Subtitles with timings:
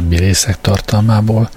[0.00, 1.50] korábbi részek tartalmából.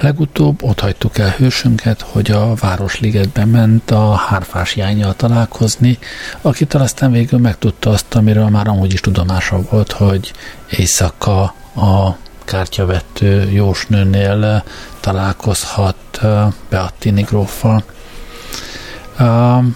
[0.00, 5.98] Legutóbb ott hagytuk el hősünket, hogy a Városligetbe ment a hárfás jányjal találkozni,
[6.40, 10.32] akitől aztán végül megtudta azt, amiről már amúgy is tudomása volt, hogy
[10.70, 11.42] éjszaka
[11.76, 14.64] a kártyavettő jósnőnél
[15.00, 16.20] találkozhat
[16.68, 17.84] Beattini gróffal.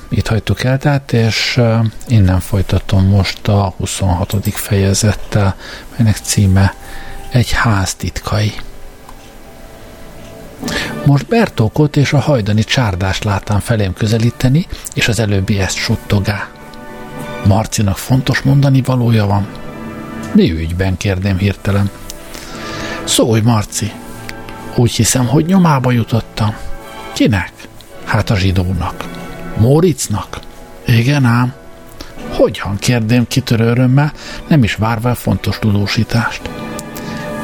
[0.09, 1.61] Itt hagytuk el, tehát, és
[2.07, 4.35] innen folytatom most a 26.
[4.55, 5.55] fejezettel,
[5.97, 6.75] melynek címe
[7.31, 8.53] Egy ház titkai.
[11.07, 16.49] Most Bertókot és a hajdani csárdást látám felém közelíteni, és az előbbi ezt suttogá.
[17.47, 19.49] Marcinak fontos mondani valója van.
[20.33, 21.91] Mi ügyben, kérdém hirtelen.
[23.05, 23.93] Szólj, Marci!
[24.77, 26.55] Úgy hiszem, hogy nyomába jutottam.
[27.13, 27.53] Kinek?
[28.05, 29.05] Hát a zsidónak.
[29.57, 30.39] Móricnak?
[30.87, 31.55] Igen ám.
[32.31, 34.13] Hogyan kérdém kitörő örömmel,
[34.47, 36.60] nem is várva fontos tudósítást.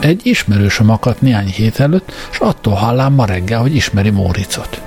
[0.00, 4.80] Egy ismerősöm akadt néhány hét előtt, és attól hallám ma reggel, hogy ismeri Móricot.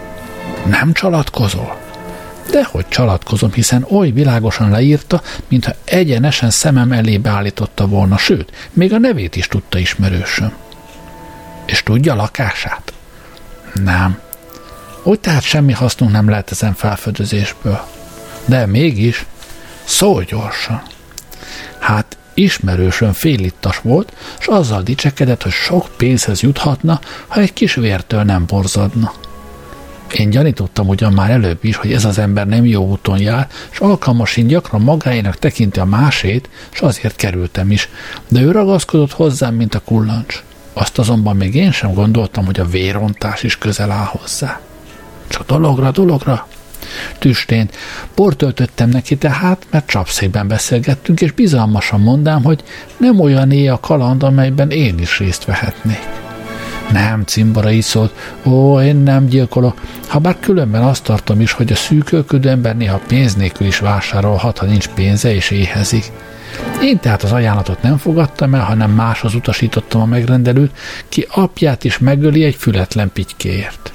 [0.65, 1.77] Nem csalatkozol?
[2.51, 8.97] Dehogy csalatkozom, hiszen oly világosan leírta, mintha egyenesen szemem elébe állította volna, sőt, még a
[8.97, 10.53] nevét is tudta ismerősöm.
[11.65, 12.93] És tudja lakását?
[13.73, 14.19] Nem.
[15.03, 17.81] Úgy tehát semmi hasznunk nem lehet ezen felfedezésből.
[18.45, 19.25] De mégis,
[19.83, 20.81] szólj gyorsan.
[21.79, 28.23] Hát ismerősön félittas volt, és azzal dicsekedett, hogy sok pénzhez juthatna, ha egy kis vértől
[28.23, 29.13] nem borzadna.
[30.13, 33.79] Én gyanítottam ugyan már előbb is, hogy ez az ember nem jó úton jár, és
[33.79, 37.89] alkalmasint gyakran magáénak tekinti a másét, és azért kerültem is,
[38.27, 40.43] de ő ragaszkodott hozzám, mint a kullancs.
[40.73, 44.59] Azt azonban még én sem gondoltam, hogy a vérontás is közel áll hozzá.
[45.27, 46.47] Csak dologra, dologra.
[47.17, 47.75] Tüstént.
[48.15, 52.63] Bort töltöttem neki tehát, mert csapszékben beszélgettünk, és bizalmasan mondám, hogy
[52.97, 56.07] nem olyan éj a kaland, amelyben én is részt vehetnék.
[56.91, 58.13] Nem, cimbora így szólt,
[58.45, 63.01] ó, én nem gyilkolok, ha bár különben azt tartom is, hogy a szűkölködő ember néha
[63.07, 66.11] pénz nélkül is vásárolhat, ha nincs pénze és éhezik.
[66.81, 70.71] Én tehát az ajánlatot nem fogadtam el, hanem máshoz utasítottam a megrendelőt,
[71.09, 73.93] ki apját is megöli egy fületlen pitykéért.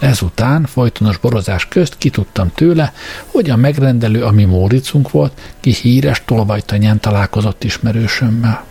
[0.00, 2.92] Ezután folytonos borozás közt kitudtam tőle,
[3.26, 8.64] hogy a megrendelő, ami Móricunk volt, ki híres tolvajtanyán találkozott ismerősömmel.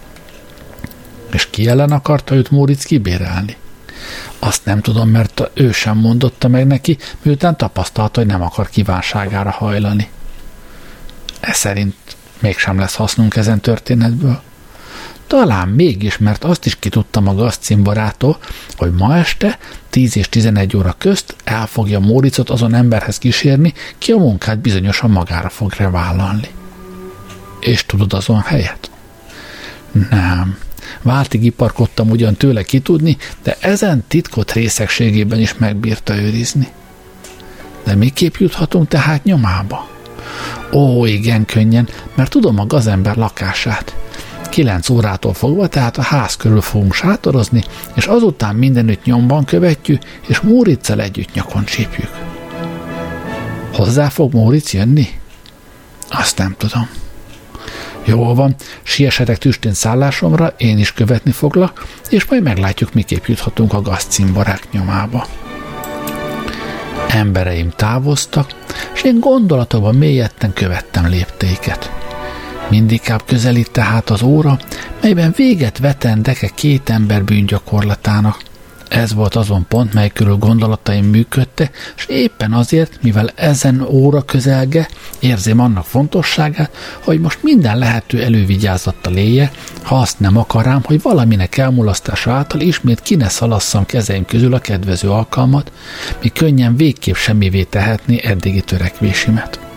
[1.31, 3.55] És ki ellen akarta őt Móric kibérelni?
[4.39, 9.49] Azt nem tudom, mert ő sem mondotta meg neki, miután tapasztalta, hogy nem akar kívánságára
[9.49, 10.09] hajlani.
[11.39, 11.95] Ez szerint
[12.39, 14.41] mégsem lesz hasznunk ezen történetből.
[15.29, 18.37] Talán mégis, mert azt is kitudtam a gazcimborától,
[18.77, 19.59] hogy ma este
[19.89, 25.09] 10 és 11 óra közt el fogja Móricot azon emberhez kísérni, ki a munkát bizonyosan
[25.09, 26.47] magára fogja vállalni.
[27.59, 28.91] És tudod azon helyet?
[30.09, 30.57] Nem.
[31.01, 36.67] Váltig iparkodtam ugyan tőle kitudni, de ezen titkot részegségében is megbírta őrizni.
[37.83, 39.87] De miképp juthatunk tehát nyomába?
[40.71, 43.95] Ó, igen, könnyen, mert tudom a gazember lakását.
[44.49, 50.39] Kilenc órától fogva, tehát a ház körül fogunk sátorozni, és azután mindenütt nyomban követjük, és
[50.39, 52.09] Móriccel együtt nyakon csípjük.
[53.73, 55.07] Hozzá fog Móric jönni?
[56.09, 56.89] Azt nem tudom.
[58.03, 63.81] Jó van, siesetek tüstén szállásomra, én is követni foglak, és majd meglátjuk, miképp juthatunk a
[63.81, 65.27] gazcimbarák nyomába.
[67.07, 68.51] Embereim távoztak,
[68.93, 72.08] és én gondolatokban mélyedten követtem léptéket.
[72.69, 74.59] Mindikább közelít tehát az óra,
[75.01, 78.47] melyben véget vetendek két ember bűngyakorlatának.
[78.89, 84.87] Ez volt azon pont, mely körül gondolataim működte, és éppen azért, mivel ezen óra közelge,
[85.19, 86.71] érzem annak fontosságát,
[87.03, 89.51] hogy most minden lehető elővigyázattal élje,
[89.83, 94.59] ha azt nem akarám, hogy valaminek elmulasztása által ismét ki ne szalasszam kezeim közül a
[94.59, 95.71] kedvező alkalmat,
[96.21, 99.68] mi könnyen végképp semmivé tehetné eddigi törekvésimet.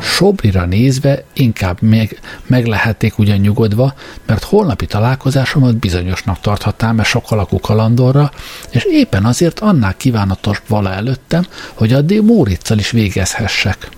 [0.00, 3.94] Sobrira nézve inkább még meg lehették ugyan nyugodva,
[4.26, 8.30] mert holnapi találkozásomat bizonyosnak tarthatám e sok alakú kalandorra,
[8.70, 13.88] és éppen azért annál kívánatos vala előttem, hogy addig Móriczal is végezhessek.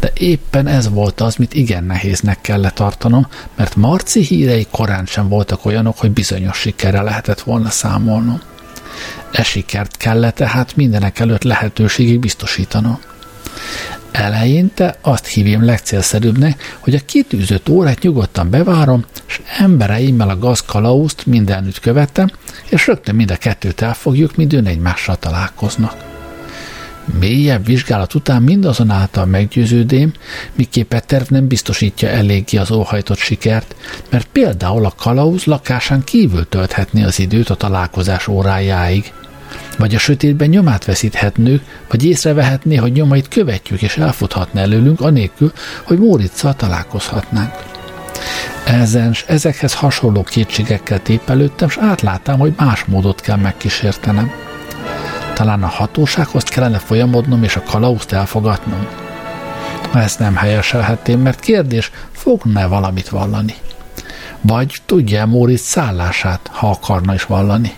[0.00, 5.28] De éppen ez volt az, mit igen nehéznek kellett tartanom, mert Marci hírei korán sem
[5.28, 8.40] voltak olyanok, hogy bizonyos sikerre lehetett volna számolnom.
[9.32, 12.98] E sikert kellett tehát mindenek előtt lehetőségig biztosítanom.
[14.12, 21.80] Eleinte azt hívjam legcélszerűbbnek, hogy a kitűzött órát nyugodtan bevárom, és embereimmel a gazkalauzt mindenütt
[21.80, 22.30] követem,
[22.68, 26.08] és rögtön mind a kettőt elfogjuk, midőn egymással találkoznak.
[27.18, 30.12] Mélyebb vizsgálat után mindazonáltal meggyőződém,
[30.54, 33.74] miképp e terv nem biztosítja eléggé az óhajtott sikert,
[34.10, 39.12] mert például a kalauz lakásán kívül tölthetné az időt a találkozás órájáig.
[39.80, 45.98] Vagy a sötétben nyomát veszíthetnünk, vagy észrevehetné, hogy nyomait követjük és elfuthatna előlünk, anélkül, hogy
[45.98, 47.52] Móriczal találkozhatnánk.
[48.66, 54.30] Ezen, ezekhez hasonló kétségekkel tépelődtem, és átláttam, hogy más módot kell megkísértenem.
[55.34, 58.86] Talán a hatósághoz kellene folyamodnom és a kalauzt elfogadnom.
[59.94, 63.54] Ezt nem helyeselhetném, mert kérdés, fogna-e valamit vallani?
[64.40, 67.74] Vagy tudja Móricz szállását, ha akarna is vallani?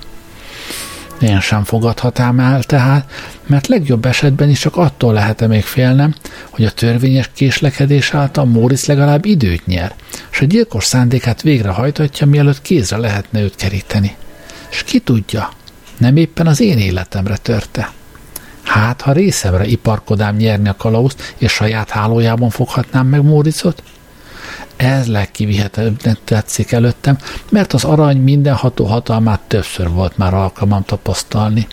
[1.22, 3.10] Én sem fogadhatám el tehát,
[3.46, 6.14] mert legjobb esetben is csak attól lehet-e még félnem,
[6.50, 9.94] hogy a törvényes késlekedés által Móricz legalább időt nyer,
[10.30, 14.16] és a gyilkos szándékát végrehajtatja, mielőtt kézre lehetne őt keríteni.
[14.70, 15.50] És ki tudja,
[15.98, 17.90] nem éppen az én életemre törte.
[18.62, 23.82] Hát, ha részemre iparkodám nyerni a kalauzt, és saját hálójában foghatnám meg Móricot?
[24.82, 27.18] Ez legkivihetőbbnek tetszik előttem,
[27.50, 31.66] mert az arany mindenható hatalmát többször volt már alkalmam tapasztalni.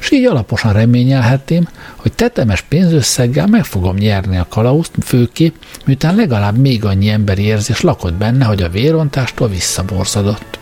[0.00, 5.54] És így alaposan reményelhetném, hogy tetemes pénzösszeggel meg fogom nyerni a kalauzt, főképp,
[5.84, 10.58] miután legalább még annyi emberi érzés lakott benne, hogy a vérontástól visszaborzadott.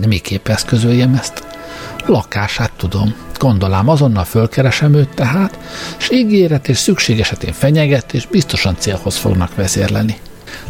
[0.00, 1.44] De miképp eszközöljem ezt?
[2.06, 3.14] Lakását tudom.
[3.38, 5.58] Gondolám, azonnal fölkeresem őt tehát,
[5.98, 10.16] és ígéret és szükség esetén fenyegetés biztosan célhoz fognak vezérleni.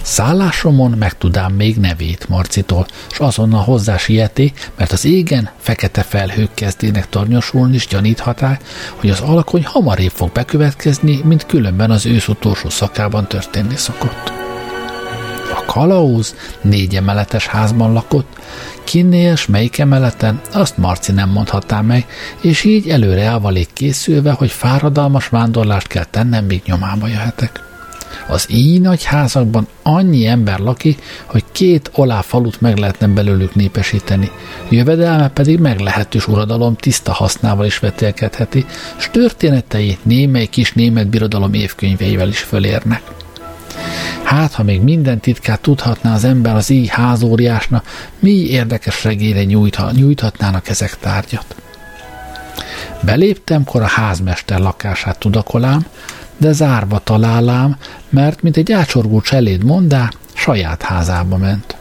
[0.02, 7.08] Szállásomon megtudám még nevét Marcitól, és azonnal hozzá sieti, mert az égen fekete felhők kezdének
[7.08, 8.62] tornyosulni, és gyaníthatják,
[8.96, 14.32] hogy az alkony hamarébb fog bekövetkezni, mint különben az ősz utolsó szakában történni szokott.
[15.54, 18.36] A kalauz négy emeletes házban lakott,
[18.86, 22.06] Kinnél s melyik emeleten, azt Marci nem mondhatná meg,
[22.40, 27.65] és így előre elvalék készülve, hogy fáradalmas vándorlást kell tennem, míg nyomába jöhetek.
[28.28, 34.30] Az így nagy házakban annyi ember lakik, hogy két olá falut meg lehetne belőlük népesíteni.
[34.68, 38.66] Jövedelme pedig meglehetős uradalom tiszta hasznával is vetélkedheti,
[38.96, 43.02] s történetei némely kis német birodalom évkönyveivel is fölérnek.
[44.22, 47.84] Hát, ha még minden titkát tudhatná az ember az így házóriásnak,
[48.18, 51.54] mi érdekes regére nyújtha, nyújthatnának ezek tárgyat.
[53.00, 55.86] Beléptem, kor a házmester lakását tudakolám,
[56.36, 57.76] de zárva találám,
[58.08, 61.76] mert, mint egy ácsorgó cseléd mondá, saját házába ment.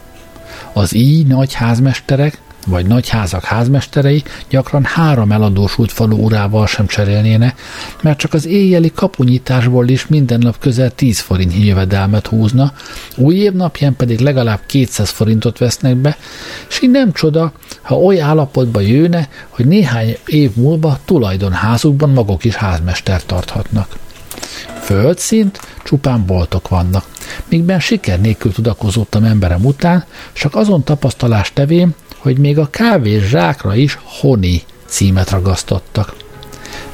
[0.72, 7.54] Az így nagy házmesterek vagy nagy házak házmesterei gyakran három eladósult falu urával sem cserélnéne,
[8.02, 12.72] mert csak az éjjeli kapunyításból is minden nap közel 10 forint jövedelmet húzna,
[13.16, 13.52] új év
[13.96, 16.16] pedig legalább 200 forintot vesznek be,
[16.68, 22.54] és így nem csoda, ha oly állapotba jönne, hogy néhány év múlva tulajdonházukban maguk is
[22.54, 24.04] házmestert tarthatnak.
[24.80, 27.04] Földszint csupán boltok vannak,
[27.48, 33.74] mígben siker nélkül tudakozottam emberem után, csak azon tapasztalás tevén, hogy még a kávés zsákra
[33.74, 36.14] is Honi címet ragasztottak.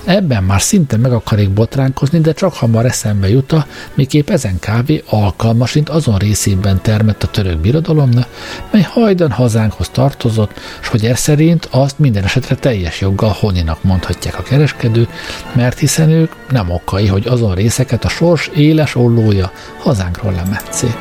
[0.05, 5.89] Ebben már szinte meg akarik botránkozni, de csak hamar eszembe juta, miképp ezen kávé alkalmasint
[5.89, 8.27] azon részében termett a török birodalomnak,
[8.71, 14.39] mely hajdan hazánkhoz tartozott, s hogy ez szerint azt minden esetre teljes joggal Honinak mondhatják
[14.39, 15.11] a kereskedők,
[15.53, 20.95] mert hiszen ők nem okai, hogy azon részeket a sors éles ollója hazánkról lemetszé.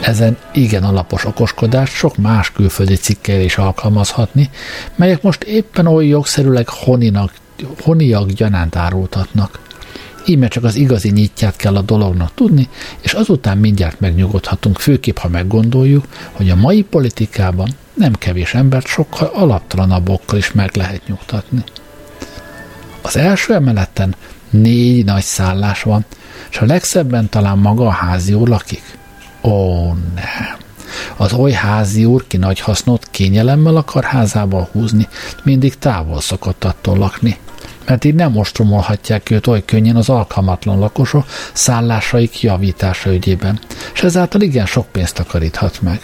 [0.00, 4.50] Ezen igen alapos okoskodást sok más külföldi cikkel is alkalmazhatni,
[4.94, 7.32] melyek most éppen oly jogszerűleg honinak,
[7.80, 9.60] honiak gyanánt árultatnak.
[10.26, 12.68] Íme csak az igazi nyitját kell a dolognak tudni,
[13.00, 19.30] és azután mindjárt megnyugodhatunk, főképp ha meggondoljuk, hogy a mai politikában nem kevés embert sokkal
[19.34, 21.64] alaptalanabbokkal is meg lehet nyugtatni.
[23.02, 24.14] Az első emeleten
[24.50, 26.04] négy nagy szállás van,
[26.50, 28.82] és a legszebben talán maga a házi úr lakik.
[29.42, 30.56] Ó, nem.
[31.16, 35.08] Az oly házi úr, ki nagy hasznot kényelemmel akar házába húzni,
[35.44, 37.38] mindig távol szokott attól lakni,
[37.86, 43.58] mert így nem ostromolhatják őt oly könnyen az alkalmatlan lakosok szállásaik javítása ügyében,
[43.94, 46.00] és ezáltal igen sok pénzt takaríthat meg.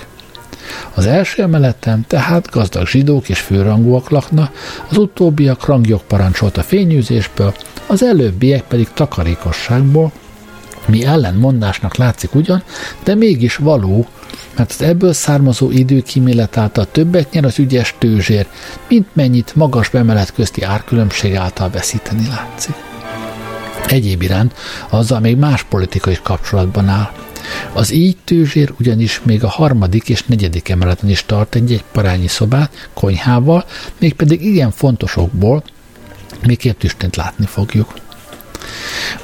[0.94, 4.50] Az első emeleten tehát gazdag zsidók és főrangúak lakna,
[4.90, 7.54] az utóbbiak rangjog parancsolt a fényűzésből,
[7.87, 10.12] az előbbiek pedig takarékosságból,
[10.87, 12.62] mi ellenmondásnak látszik ugyan,
[13.04, 14.06] de mégis való,
[14.57, 18.47] mert az ebből származó időkímélet által többet nyer az ügyes tőzsér,
[18.88, 22.75] mint mennyit magas bemelet közti árkülönbség által veszíteni látszik.
[23.87, 24.54] Egyéb iránt
[24.88, 27.12] azzal még más politika is kapcsolatban áll.
[27.73, 32.88] Az így tőzsér ugyanis még a harmadik és negyedik emeleten is tart egy parányi szobát,
[32.95, 33.64] konyhával,
[33.99, 35.62] mégpedig igen fontosokból,
[36.57, 37.95] két tüstént látni fogjuk.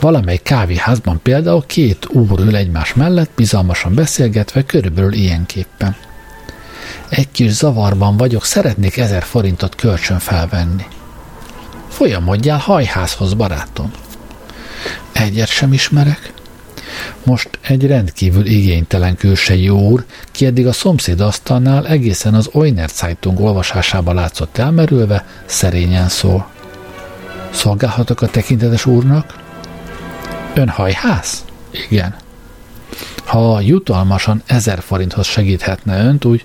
[0.01, 5.97] Valamely kávéházban például két úr ül egymás mellett, bizalmasan beszélgetve, körülbelül ilyenképpen.
[7.09, 10.87] Egy kis zavarban vagyok, szeretnék ezer forintot kölcsön felvenni.
[11.89, 13.91] Folyamodjál hajházhoz, barátom.
[15.13, 16.33] Egyet sem ismerek.
[17.23, 23.41] Most egy rendkívül igénytelen külsei úr, ki eddig a szomszéd asztalnál egészen az Oiner Zeitung
[23.41, 26.54] olvasásába látszott elmerülve, szerényen szól.
[27.55, 29.35] Szolgálhatok a tekintetes úrnak?
[30.55, 31.45] Ön hajház?
[31.89, 32.15] Igen.
[33.25, 36.45] Ha jutalmasan ezer forinthoz segíthetne önt, úgy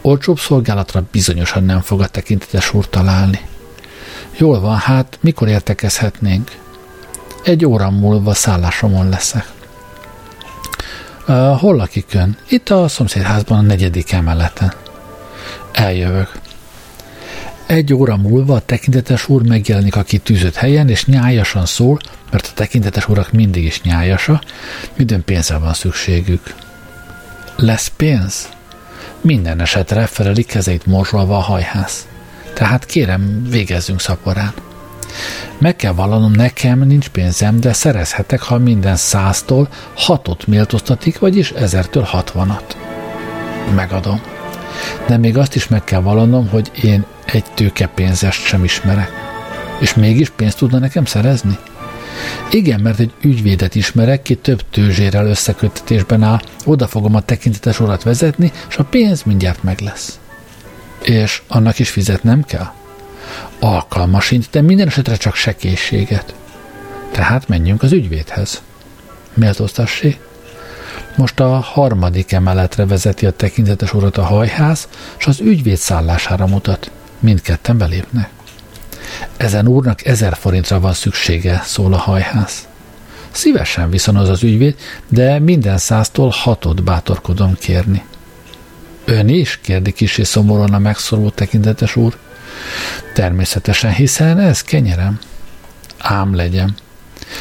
[0.00, 3.40] olcsóbb szolgálatra bizonyosan nem fog a tekintetes úr találni.
[4.36, 6.56] Jól van, hát mikor értekezhetnénk?
[7.44, 9.46] Egy óra múlva szállásomon leszek.
[11.28, 12.36] Uh, hol lakik ön?
[12.48, 14.72] Itt a szomszédházban a negyedik emeleten.
[15.72, 16.30] Eljövök.
[17.68, 21.98] Egy óra múlva a tekintetes úr megjelenik a kitűzött helyen, és nyájasan szól,
[22.30, 24.40] mert a tekintetes urak mindig is nyájasa,
[24.96, 26.54] midőn pénzre van szükségük.
[27.56, 28.48] Lesz pénz?
[29.20, 32.06] Minden esetre feleli kezeit morzsolva a hajház.
[32.54, 34.52] Tehát kérem, végezzünk szaporán.
[35.58, 42.02] Meg kell vallanom, nekem nincs pénzem, de szerezhetek, ha minden száztól hatot méltóztatik, vagyis ezertől
[42.02, 42.76] hatvanat.
[43.74, 44.20] Megadom.
[45.06, 49.10] De még azt is meg kell vallanom, hogy én egy tőke pénzest sem ismerek.
[49.78, 51.58] És mégis pénzt tudna nekem szerezni?
[52.50, 58.02] Igen, mert egy ügyvédet ismerek, ki több tőzsérrel összeköttetésben áll, oda fogom a tekintetes orat
[58.02, 60.18] vezetni, és a pénz mindjárt meg lesz.
[61.02, 62.72] És annak is fizetnem kell?
[63.58, 66.34] Alkalmasint, de minden esetre csak sekészséget.
[67.10, 68.62] Tehát menjünk az ügyvédhez.
[69.34, 70.18] Méltóztassé.
[71.16, 76.90] Most a harmadik emeletre vezeti a tekintetes urat a hajház, és az ügyvéd szállására mutat.
[77.20, 78.30] Mindketten belépnek.
[79.36, 82.68] Ezen úrnak ezer forintra van szüksége, szól a hajház.
[83.30, 84.76] Szívesen viszonoz az ügyvéd,
[85.08, 88.04] de minden száztól hatot bátorkodom kérni.
[89.04, 89.58] Ön is?
[89.62, 92.16] kérdi kisé szomorúan a megszorult tekintetes úr.
[93.14, 95.18] Természetesen, hiszen ez kenyerem.
[95.98, 96.74] Ám legyen.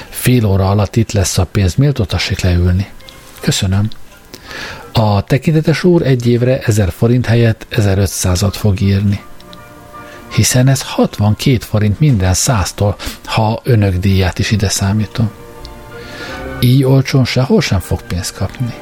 [0.09, 2.89] Fél óra alatt itt lesz a pénz, méltótassék leülni.
[3.39, 3.89] Köszönöm.
[4.91, 9.21] A tekintetes úr egy évre 1000 forint helyett 1500-at fog írni.
[10.35, 15.29] Hiszen ez 62 forint minden száztól, ha önök díját is ide számítom.
[16.59, 18.73] Így olcsón sehol sem fog pénzt kapni.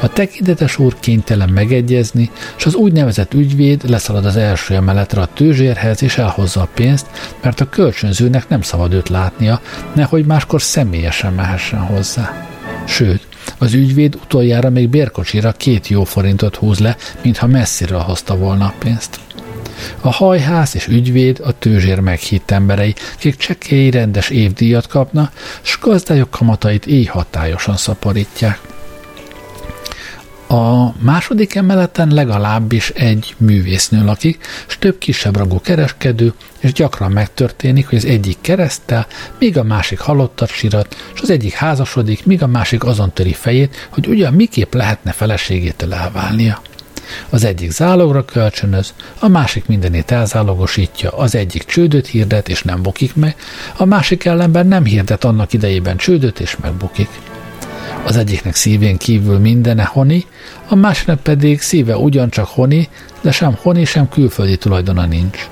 [0.00, 6.02] A tekintetes úr kénytelen megegyezni, és az úgynevezett ügyvéd leszalad az első emeletre a tőzsérhez,
[6.02, 7.06] és elhozza a pénzt,
[7.42, 9.60] mert a kölcsönzőnek nem szabad őt látnia,
[9.94, 12.46] nehogy máskor személyesen mehessen hozzá.
[12.86, 13.26] Sőt,
[13.58, 18.74] az ügyvéd utoljára még bérkocsira két jó forintot húz le, mintha messziről hozta volna a
[18.78, 19.20] pénzt.
[20.00, 25.30] A hajház és ügyvéd a tőzsér meghitt emberei, kik csekély rendes évdíjat kapna,
[25.62, 28.60] s gazdályok kamatait így hatályosan szaporítják.
[30.48, 37.88] A második emeleten legalábbis egy művésznő lakik, és több kisebb ragú kereskedő, és gyakran megtörténik,
[37.88, 39.06] hogy az egyik keresztel,
[39.38, 43.88] míg a másik halottat sirat, és az egyik házasodik, míg a másik azon töri fejét,
[43.88, 46.62] hogy ugyan miképp lehetne feleségétől elválnia.
[47.30, 53.14] Az egyik zálogra kölcsönöz, a másik mindenét elzálogosítja, az egyik csődöt hirdet és nem bukik
[53.14, 53.36] meg,
[53.76, 57.08] a másik ellenben nem hirdet annak idejében csődöt és megbukik.
[58.04, 60.26] Az egyiknek szívén kívül mindene honi,
[60.68, 62.88] a másiknak pedig szíve ugyancsak honi,
[63.20, 65.48] de sem honi, sem külföldi tulajdona nincs.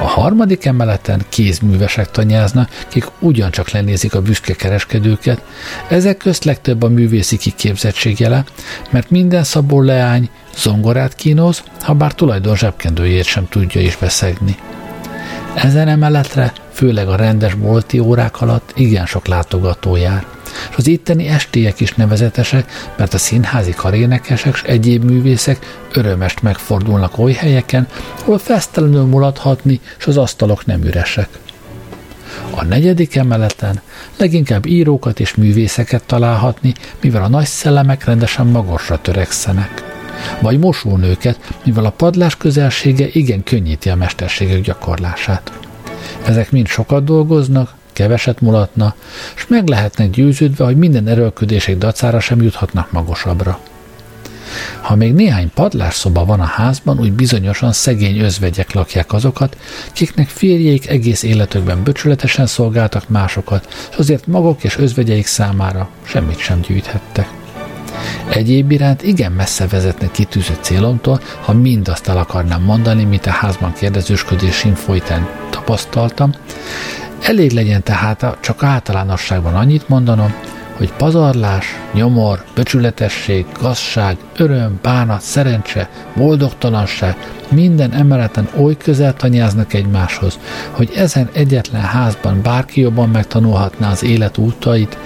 [0.00, 5.42] A harmadik emeleten kézművesek tanyáznak, kik ugyancsak lenézik a büszke kereskedőket,
[5.88, 8.44] ezek közt legtöbb a művészi kiképzettség jele,
[8.90, 14.56] mert minden szabó leány zongorát kínoz, ha bár tulajdon zsebkendőjét sem tudja is beszegni.
[15.54, 20.26] Ezen emeletre, főleg a rendes bolti órák alatt igen sok látogató jár
[20.70, 27.18] és az itteni estélyek is nevezetesek, mert a színházi karénekesek és egyéb művészek örömest megfordulnak
[27.18, 27.86] oly helyeken,
[28.20, 31.28] ahol fesztelenül mulathatni, és az asztalok nem üresek.
[32.50, 33.80] A negyedik emeleten
[34.16, 39.82] leginkább írókat és művészeket találhatni, mivel a nagy szellemek rendesen magasra törekszenek.
[40.40, 45.52] Vagy mosónőket, mivel a padlás közelsége igen könnyíti a mesterségek gyakorlását.
[46.24, 48.94] Ezek mind sokat dolgoznak, keveset mulatna,
[49.36, 53.58] és meg lehetnek győződve, hogy minden erőlködések dacára sem juthatnak magasabbra.
[54.80, 59.56] Ha még néhány padlásszoba van a házban, úgy bizonyosan szegény özvegyek lakják azokat,
[59.92, 66.60] kiknek férjeik egész életükben böcsületesen szolgáltak másokat, és azért maguk és özvegyeik számára semmit sem
[66.60, 67.28] gyűjthettek.
[68.28, 73.72] Egyéb iránt igen messze vezetne kitűzött célomtól, ha mindazt el akarnám mondani, mint a házban
[73.72, 76.32] kérdezősködésén folytán tapasztaltam.
[77.22, 80.34] Elég legyen tehát csak általánosságban annyit mondanom,
[80.76, 87.16] hogy pazarlás, nyomor, becsületesség, gazság, öröm, bánat, szerencse, boldogtalanság
[87.50, 90.38] minden emeleten oly közel tanyáznak egymáshoz,
[90.70, 94.98] hogy ezen egyetlen házban bárki jobban megtanulhatná az élet útait,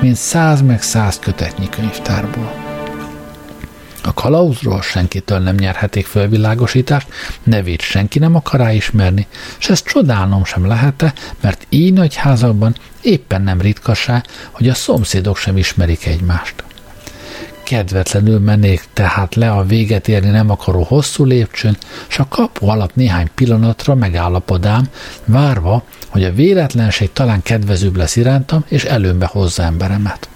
[0.00, 2.69] mint száz meg száz kötetnyi könyvtárból.
[4.02, 7.08] A kalauzról senkitől nem nyerhetik fölvilágosítást,
[7.42, 9.26] nevét senki nem akar ráismerni,
[9.58, 15.36] és ezt csodálnom sem lehet mert így nagy házakban éppen nem ritkaság, hogy a szomszédok
[15.36, 16.54] sem ismerik egymást.
[17.62, 21.76] Kedvetlenül mennék tehát le a véget érni nem akaró hosszú lépcsőn,
[22.08, 24.88] és a kapu alatt néhány pillanatra megállapodám,
[25.24, 30.28] várva, hogy a véletlenség talán kedvezőbb lesz irántam, és előmbe hozza emberemet.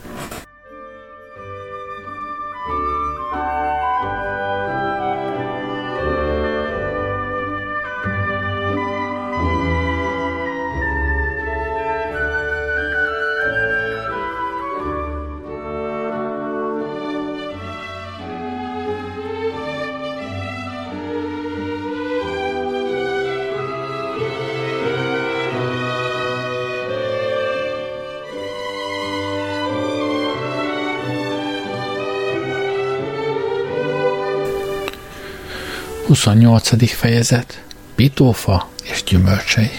[36.14, 36.92] 28.
[36.92, 39.70] fejezet Pitófa és gyümölcsei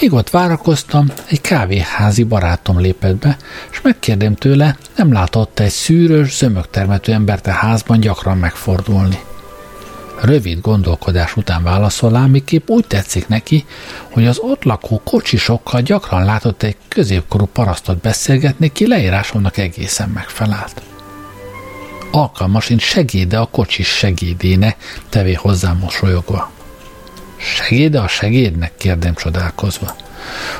[0.00, 3.36] Míg ott várakoztam, egy kávéházi barátom lépett be,
[3.70, 9.18] és megkérdem tőle, nem látott egy szűrös, zömögtermető embert a házban gyakran megfordulni.
[10.20, 13.64] Rövid gondolkodás után válaszol miképp úgy tetszik neki,
[14.10, 20.82] hogy az ott lakó kocsisokkal gyakran látott egy középkorú parasztot beszélgetni, ki leírásomnak egészen megfelelt
[22.12, 24.76] alkalmasint segéde a kocsis segédéne,
[25.08, 26.50] tevé hozzám mosolyogva.
[27.36, 28.72] Segéde a segédnek?
[28.76, 29.94] kérdem csodálkozva.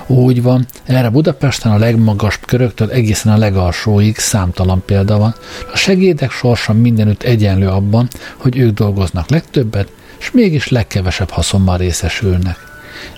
[0.07, 5.35] Úgy van, erre Budapesten a legmagasabb köröktől egészen a legalsóig számtalan példa van.
[5.73, 9.89] A segédek sorsa mindenütt egyenlő abban, hogy ők dolgoznak legtöbbet,
[10.19, 12.57] és mégis legkevesebb haszonmal részesülnek.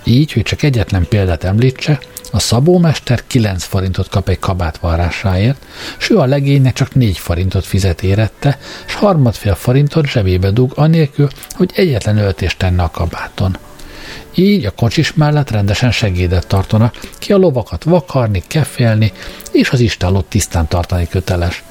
[0.05, 1.99] Így, hogy csak egyetlen példát említse,
[2.35, 5.67] a szabómester 9 forintot kap egy kabát varrásáért,
[5.99, 11.29] s ő a legénynek csak 4 forintot fizet érette, s harmadfél forintot zsebébe dug, anélkül,
[11.51, 13.57] hogy egyetlen öltést tenne a kabáton.
[14.35, 19.13] Így a kocsis mellett rendesen segédet tartana, ki a lovakat vakarni, kefélni,
[19.55, 21.63] és az istálót tisztán tartani köteles.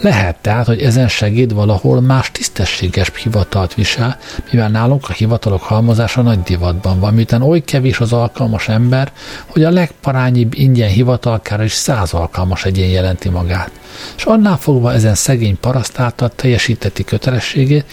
[0.00, 4.18] Lehet tehát, hogy ezen segéd valahol más tisztességes hivatalt visel,
[4.50, 9.12] mivel nálunk a hivatalok halmozása nagy divatban van, miután oly kevés az alkalmas ember,
[9.46, 13.70] hogy a legparányibb ingyen hivatalkára is száz alkalmas egyén jelenti magát.
[14.16, 17.84] És annál fogva ezen szegény paraszt által teljesíteti kötelességét,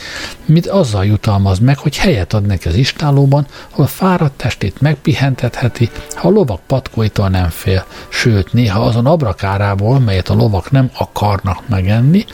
[0.46, 6.28] mit azzal jutalmaz meg, hogy helyet ad neki az istálóban, hol fáradt testét megpihentetheti, ha
[6.28, 12.26] a lovak patkóitól nem fél, sőt, néha azon abrakárából, melyet a lovak nem akarnak megenni,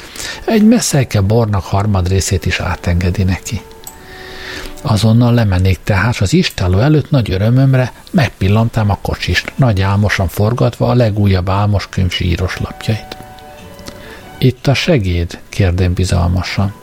[0.45, 3.61] egy messzelke bornak harmad részét is átengedi neki.
[4.81, 10.93] Azonnal lemennék tehát, az istáló előtt nagy örömömre megpillantám a kocsist, nagy álmosan forgatva a
[10.93, 13.17] legújabb álmos könyv zsíros lapjait.
[14.37, 15.39] Itt a segéd?
[15.49, 16.73] kérdém bizalmasan.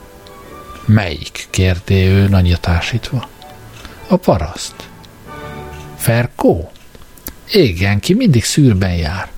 [0.85, 1.47] Melyik?
[1.49, 3.27] kérdé ő nagyotásítva.
[4.07, 4.75] A paraszt.
[5.95, 6.71] Ferkó?
[7.51, 9.35] Igen, ki mindig szűrben jár.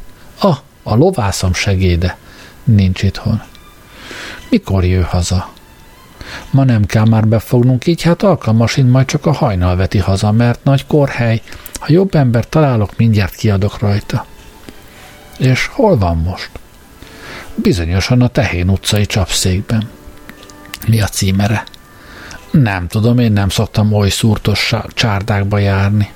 [0.89, 2.17] A lovászom segéde.
[2.63, 3.41] Nincs itthon.
[4.49, 5.49] Mikor jő haza?
[6.51, 10.63] Ma nem kell már befognunk, így hát alkalmasint majd csak a hajnal veti haza, mert
[10.63, 11.41] nagy korhely.
[11.79, 14.25] Ha jobb ember találok, mindjárt kiadok rajta.
[15.37, 16.49] És hol van most?
[17.55, 19.89] Bizonyosan a Tehén utcai csapszékben.
[20.87, 21.63] Mi a címere?
[22.51, 26.11] Nem tudom, én nem szoktam oly szúrtos csárdákba járni.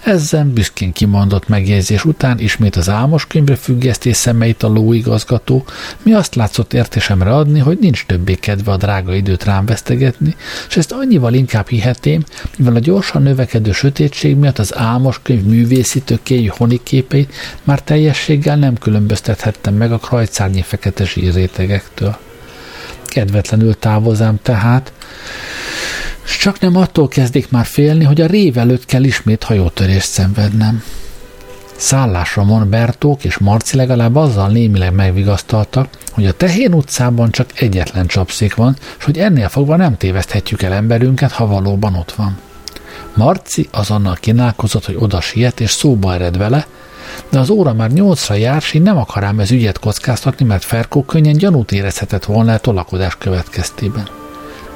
[0.00, 5.64] Ezzel büszkén kimondott megjegyzés után ismét az álmos könyvre függesztés szemeit a lóigazgató,
[6.02, 10.34] mi azt látszott értésemre adni, hogy nincs többé kedve a drága időt rám vesztegetni,
[10.68, 12.24] és ezt annyival inkább hihetém,
[12.56, 18.76] mivel a gyorsan növekedő sötétség miatt az álmos könyv művészi tökéjű honiképeit már teljességgel nem
[18.78, 22.16] különböztethettem meg a krajcárnyi fekete zsírrétegektől.
[23.04, 24.92] Kedvetlenül távozám tehát,
[26.24, 30.82] és csak nem attól kezdik már félni, hogy a rév előtt kell ismét hajótörést szenvednem.
[31.76, 38.54] Szállásomon Bertók és Marci legalább azzal némileg megvigasztaltak, hogy a Tehén utcában csak egyetlen csapszék
[38.54, 42.38] van, és hogy ennél fogva nem téveszthetjük el emberünket, ha valóban ott van.
[43.14, 46.66] Marci azonnal kínálkozott, hogy oda siet és szóba ered vele,
[47.30, 51.04] de az óra már nyolcra jár, és én nem akarám ez ügyet kockáztatni, mert Ferkó
[51.04, 54.19] könnyen gyanút érezhetett volna a tolakodás következtében.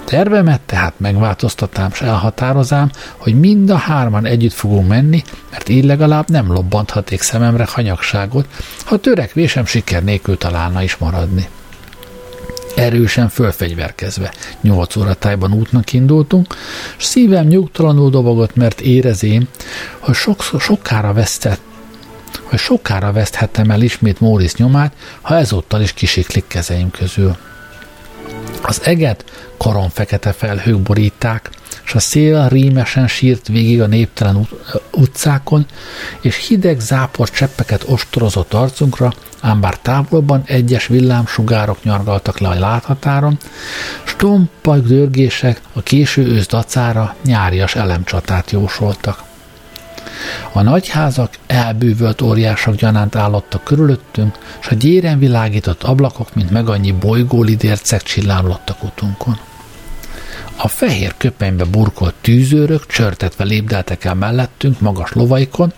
[0.04, 6.30] Tervemet tehát megváltoztatám, és elhatározám, hogy mind a hárman együtt fogunk menni, mert így legalább
[6.30, 8.46] nem lobbanthaték szememre hanyagságot,
[8.84, 11.48] ha törekvésem siker nélkül találna is maradni.
[12.76, 16.54] Erősen fölfegyverkezve, nyolc óra tájban útnak indultunk,
[16.98, 19.48] és szívem nyugtalanul dobogott, mert érezém,
[19.98, 21.60] hogy sokszor sokára vesztett
[22.42, 27.36] hogy sokára veszthettem el ismét Móris nyomát, ha ezúttal is kisiklik kezeim közül.
[28.62, 29.24] Az eget
[29.56, 31.50] koron fekete felhők boríták,
[31.84, 34.48] és a szél rímesen sírt végig a néptelen
[34.90, 35.66] utcákon,
[36.20, 43.38] és hideg zápor cseppeket ostorozott arcunkra, ám bár távolban egyes villámsugárok nyargaltak le a láthatáron,
[44.04, 49.22] stompa dörgések a késő ősz dacára nyárias elemcsatát jósoltak.
[50.52, 56.92] A nagyházak elbűvölt óriások gyanánt állottak körülöttünk, s a gyéren világított ablakok, mint meg annyi
[56.92, 59.38] bolygólidércek csillálottak utunkon.
[60.56, 65.72] A fehér köpenybe burkolt tűzőrök csörtetve lépdeltek el mellettünk magas lovaikon,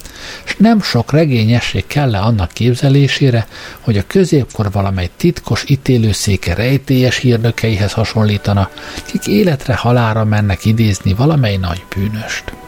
[0.44, 3.46] és nem sok regényesség kell -e annak képzelésére,
[3.80, 8.70] hogy a középkor valamely titkos ítélőszéke rejtélyes hírnökeihez hasonlítana,
[9.06, 12.65] kik életre halára mennek idézni valamely nagy bűnöst.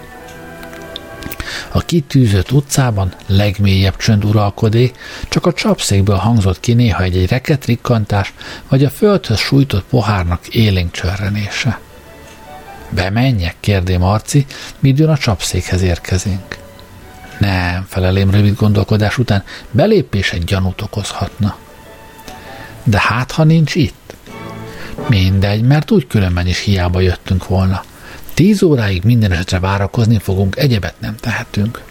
[1.69, 4.93] A kitűzött utcában legmélyebb csönd uralkodé,
[5.29, 8.33] csak a csapszékből hangzott ki néha egy-egy reketrikkantás,
[8.69, 11.81] vagy a földhöz sújtott pohárnak élénk csörrenése.
[12.91, 14.47] Bemenjek, kérdé Marci,
[14.79, 16.59] midőn a csapszékhez érkezünk.
[17.39, 21.57] Nem, felelém rövid gondolkodás után, belépés egy gyanút okozhatna.
[22.85, 24.15] De hát, ha nincs itt?
[25.09, 27.83] Mindegy, mert úgy különben is hiába jöttünk volna.
[28.39, 31.83] Tíz óráig minden esetre várakozni fogunk, egyebet nem tehetünk.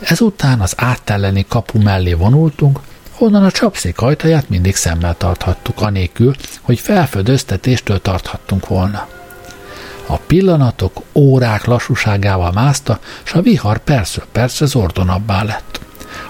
[0.00, 6.78] Ezután az áttelleni kapu mellé vonultunk, honnan a csapszék ajtaját mindig szemmel tarthattuk, anélkül, hogy
[6.80, 9.08] felfödöztetéstől tarthattunk volna.
[10.06, 15.80] A pillanatok órák lassúságával mászta, s a vihar persze persze zordonabbá lett.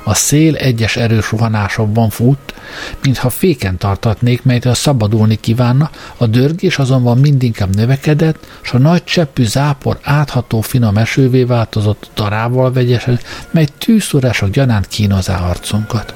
[0.04, 2.54] A szél egyes erős rohanásokban fut,
[3.02, 9.44] mintha féken tartatnék, melytől szabadulni kívánna, a dörgés azonban mindinkább növekedett, s a nagy cseppű
[9.44, 13.20] zápor átható finom esővé változott darával vegyesen,
[13.50, 16.14] mely tűszúrások gyanánt kínozá arcunkat.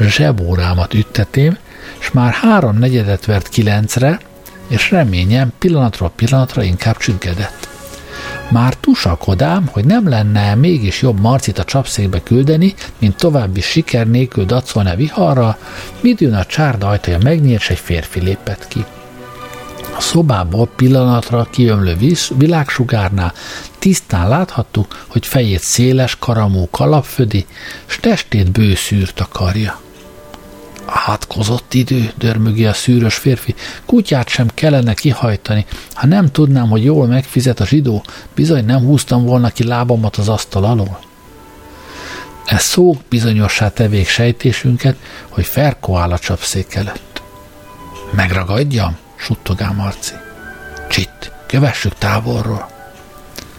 [0.00, 1.56] Zsebórámat üttetém,
[1.98, 4.20] s már három negyedet vert kilencre,
[4.68, 7.75] és reményem pillanatról pillanatra inkább csüggedett.
[8.50, 14.44] Már tusakodám, hogy nem lenne mégis jobb Marcit a csapszékbe küldeni, mint további siker nélkül
[14.44, 15.58] dacolni a viharra,
[16.00, 18.84] midőn a csárda ajtaja megnyílt, és egy férfi lépett ki.
[19.96, 21.96] A szobából pillanatra kiömlő
[22.36, 23.32] világsugárnál
[23.78, 27.46] tisztán láthattuk, hogy fejét széles, karamú kalapfödi,
[27.86, 29.80] s testét bőszűr takarja.
[30.86, 33.54] Átkozott idő, dörmögi a szűrös férfi.
[33.86, 35.66] Kutyát sem kellene kihajtani.
[35.94, 40.28] Ha nem tudnám, hogy jól megfizet a zsidó, bizony nem húztam volna ki lábamat az
[40.28, 40.98] asztal alól.
[42.46, 44.96] Ez szó bizonyossá tevék sejtésünket,
[45.28, 47.22] hogy Ferko áll a csapszék előtt.
[48.10, 48.96] Megragadjam?
[49.16, 50.14] suttogál Marci.
[50.88, 52.68] Csitt, kövessük távolról.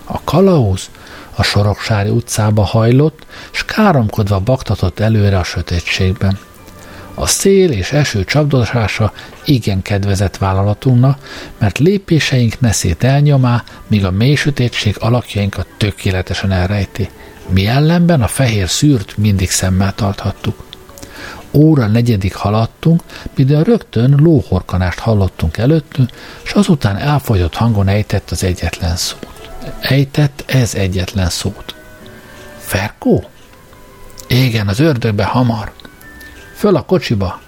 [0.05, 0.89] A kalauz
[1.35, 6.39] a Soroksári utcába hajlott, s káromkodva baktatott előre a sötétségben.
[7.19, 9.13] A szél és eső csapdosása
[9.45, 11.17] igen kedvezett vállalatunknak,
[11.58, 17.10] mert lépéseink neszét elnyomá, míg a mély sötétség alakjainkat tökéletesen elrejti.
[17.49, 20.65] Mi ellenben a fehér szűrt mindig szemmel tarthattuk.
[21.51, 23.03] Óra negyedik haladtunk,
[23.36, 26.10] midőn rögtön lóhorkanást hallottunk előttünk,
[26.43, 29.49] és azután elfogyott hangon ejtett az egyetlen szót.
[29.80, 31.75] Ejtett ez egyetlen szót.
[32.58, 33.30] Ferkó?
[34.27, 35.71] Igen, az ördögbe hamar.
[36.58, 37.39] Föl a kocsiba!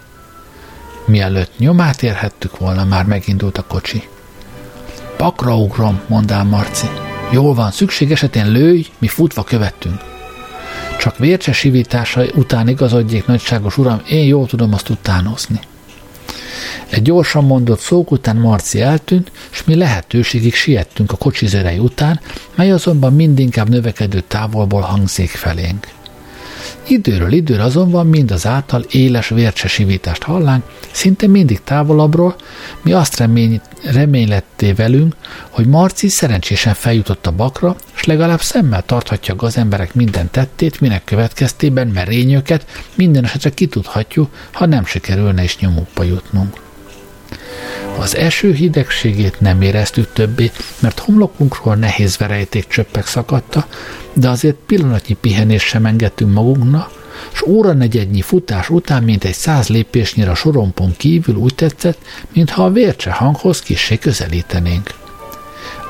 [1.06, 4.08] Mielőtt nyomát érhettük volna, már megindult a kocsi.
[5.16, 6.86] Pakra ugrom, mondám Marci.
[7.30, 10.00] Jól van, szükség esetén lőj, mi futva követtünk.
[10.98, 15.60] Csak vércse sivítása után igazodjék, nagyságos uram, én jól tudom azt utánozni.
[16.90, 22.20] Egy gyorsan mondott szók után Marci eltűnt, és mi lehetőségig siettünk a kocsi zerei után,
[22.54, 25.86] mely azonban mindinkább növekedő távolból hangzik felénk.
[26.90, 32.36] Időről időre azonban mindazáltal éles vércsesívítást hallánk, szinte mindig távolabbról,
[32.82, 35.14] mi azt remény, reményletté velünk,
[35.48, 41.04] hogy Marci szerencsésen feljutott a bakra, és legalább szemmel tarthatja a gazemberek minden tettét, minek
[41.04, 46.69] következtében merényőket minden esetre kitudhatjuk, ha nem sikerülne is nyomukba jutnunk.
[47.98, 53.66] Az eső hidegségét nem éreztük többé, mert homlokunkról nehéz verejték csöppek szakadta,
[54.12, 56.90] de azért pillanatnyi pihenés sem engedtünk magunknak,
[57.32, 61.98] s óra negyednyi futás után mint egy száz lépésnyire a sorompon kívül úgy tetszett,
[62.32, 64.99] mintha a vércse hanghoz kissé közelítenénk.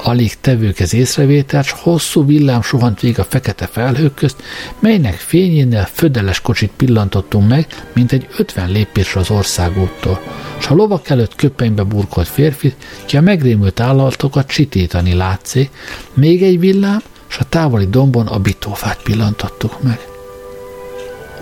[0.03, 4.43] Alig tevők ez észrevételt, s hosszú villám suhant végig a fekete felhők közt,
[4.79, 10.21] melynek fényénél födeles kocsit pillantottunk meg, mint egy ötven lépésre az országúttól,
[10.59, 15.71] s a lovak előtt köpenybe burkolt férfi, ki a megrémült állatokat csitítani látszik,
[16.15, 19.99] még egy villám, s a távoli dombon a bitófát pillantottuk meg.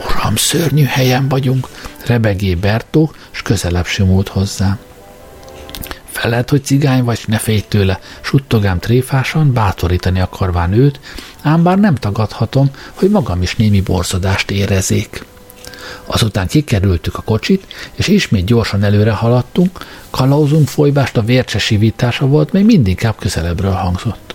[0.04, 1.68] Uram, szörnyű helyen vagyunk,
[2.06, 4.87] rebegé Bertó, s közelebb simult hozzám.
[6.10, 11.00] Felelt, hogy cigány vagy, ne félj tőle, suttogám tréfásan, bátorítani akarván őt,
[11.42, 15.24] ám bár nem tagadhatom, hogy magam is némi borzodást érezék.
[16.04, 22.62] Azután kikerültük a kocsit, és ismét gyorsan előre haladtunk, kalauzunk folyvást a vércsesívítása volt, mely
[22.62, 24.34] mindinkább közelebbről hangzott.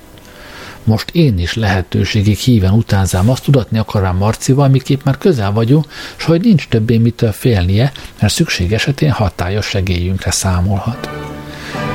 [0.84, 6.24] Most én is lehetőségig híven utánzám azt tudatni akarám Marcival, miképp már közel vagyunk, s
[6.24, 11.10] hogy nincs többé mitől félnie, mert szükség esetén hatályos segélyünkre számolhat.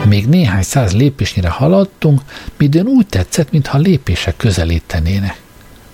[0.07, 2.21] Még néhány száz lépésnyire haladtunk,
[2.57, 5.41] midőn úgy tetszett, mintha lépések közelítenének.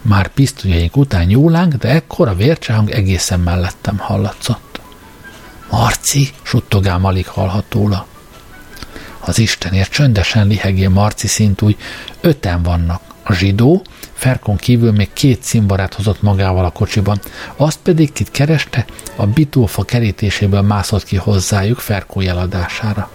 [0.03, 4.81] Már pisztolyaink után nyúlánk, de ekkor a vércsehang egészen mellettem hallatszott.
[5.71, 8.07] Marci, suttogám alig hallhatóla.
[9.21, 11.77] Az Istenért csöndesen lihegél Marci szintúgy,
[12.21, 13.01] öten vannak.
[13.23, 17.21] A zsidó, Ferkon kívül még két cimborát hozott magával a kocsiban,
[17.57, 18.85] azt pedig kit kereste,
[19.17, 23.11] a bitófa kerítéséből mászott ki hozzájuk Ferkó jeladására.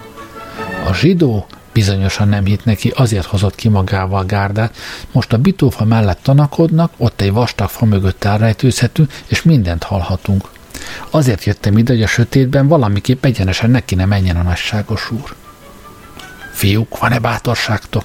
[0.85, 4.75] A zsidó bizonyosan nem hitt neki, azért hozott ki magával gárdát.
[5.11, 10.49] Most a bitófa mellett tanakodnak, ott egy vastag fa mögött elrejtőzhetünk, és mindent hallhatunk.
[11.09, 15.35] Azért jöttem ide, hogy a sötétben valamiképp egyenesen neki ne menjen a nagyságos úr.
[16.51, 18.03] Fiúk, van-e bátorságtok?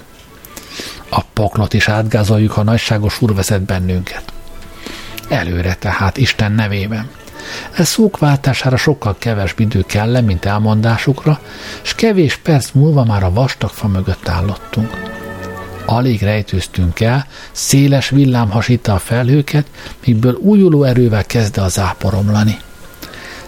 [1.09, 4.33] A poklot is átgázoljuk, ha nagyságos úr vezet bennünket.
[5.29, 7.09] Előre tehát, Isten nevében.
[7.77, 11.39] Ez szókváltására sokkal kevesebb idő kell, mint elmondásukra,
[11.83, 14.89] és kevés perc múlva már a vastag fa mögött állottunk.
[15.85, 19.65] Alig rejtőztünk el, széles villám hasítta a felhőket,
[20.05, 22.57] mígből újuló erővel kezdte az záporomlani.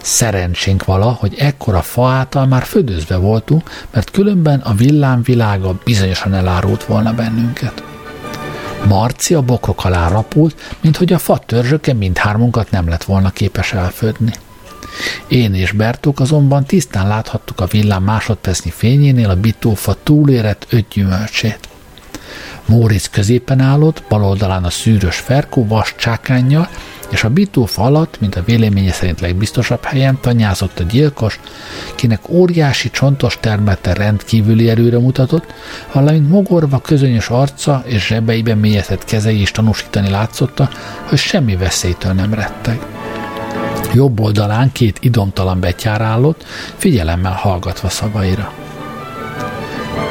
[0.01, 6.33] Szerencsénk vala, hogy ekkora fa által már födőzve voltunk, mert különben a villám világa bizonyosan
[6.33, 7.83] elárult volna bennünket.
[8.87, 13.73] Marci a bokrok alá rapult, mint hogy a fa törzsöke mindhármunkat nem lett volna képes
[13.73, 14.31] elfödni.
[15.27, 21.59] Én és Bertók azonban tisztán láthattuk a villám másodpercnyi fényénél a bitófa túlérett öt gyümölcsét.
[22.65, 26.69] Móricz középen állott, bal oldalán a szűrös Ferkó vas csákánnyal,
[27.09, 31.39] és a bitófa alatt, mint a véleménye szerint legbiztosabb helyen tanyázott a gyilkos,
[31.95, 35.53] kinek óriási csontos termete rendkívüli erőre mutatott,
[35.91, 40.69] valamint mogorva közönyös arca és zsebeiben mélyezett kezei is tanúsítani látszotta,
[41.09, 42.79] hogy semmi veszélytől nem retteg.
[43.93, 46.45] Jobb oldalán két idomtalan betyár állott,
[46.77, 48.53] figyelemmel hallgatva szavaira.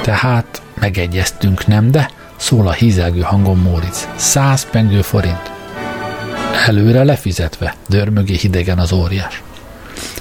[0.03, 2.11] Tehát megegyeztünk, nem de?
[2.37, 4.09] Szól a hízelgő hangon Móricz.
[4.17, 5.56] Száz pengő forint.
[6.65, 9.43] Előre lefizetve, dörmögé hidegen az óriás.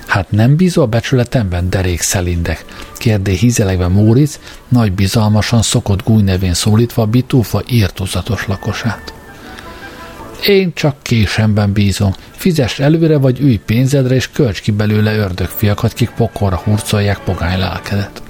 [0.08, 2.65] Hát nem bízol becsületemben, derék szelindek?
[2.98, 9.13] kérdé hízelegve Móricz, nagy bizalmasan szokott gúj nevén szólítva a bitófa írtózatos lakosát.
[10.45, 12.15] Én csak késemben bízom.
[12.32, 18.21] Fizess előre, vagy ülj pénzedre, és költs ki belőle ördögfiakat, kik pokorra hurcolják pogány lelkedet.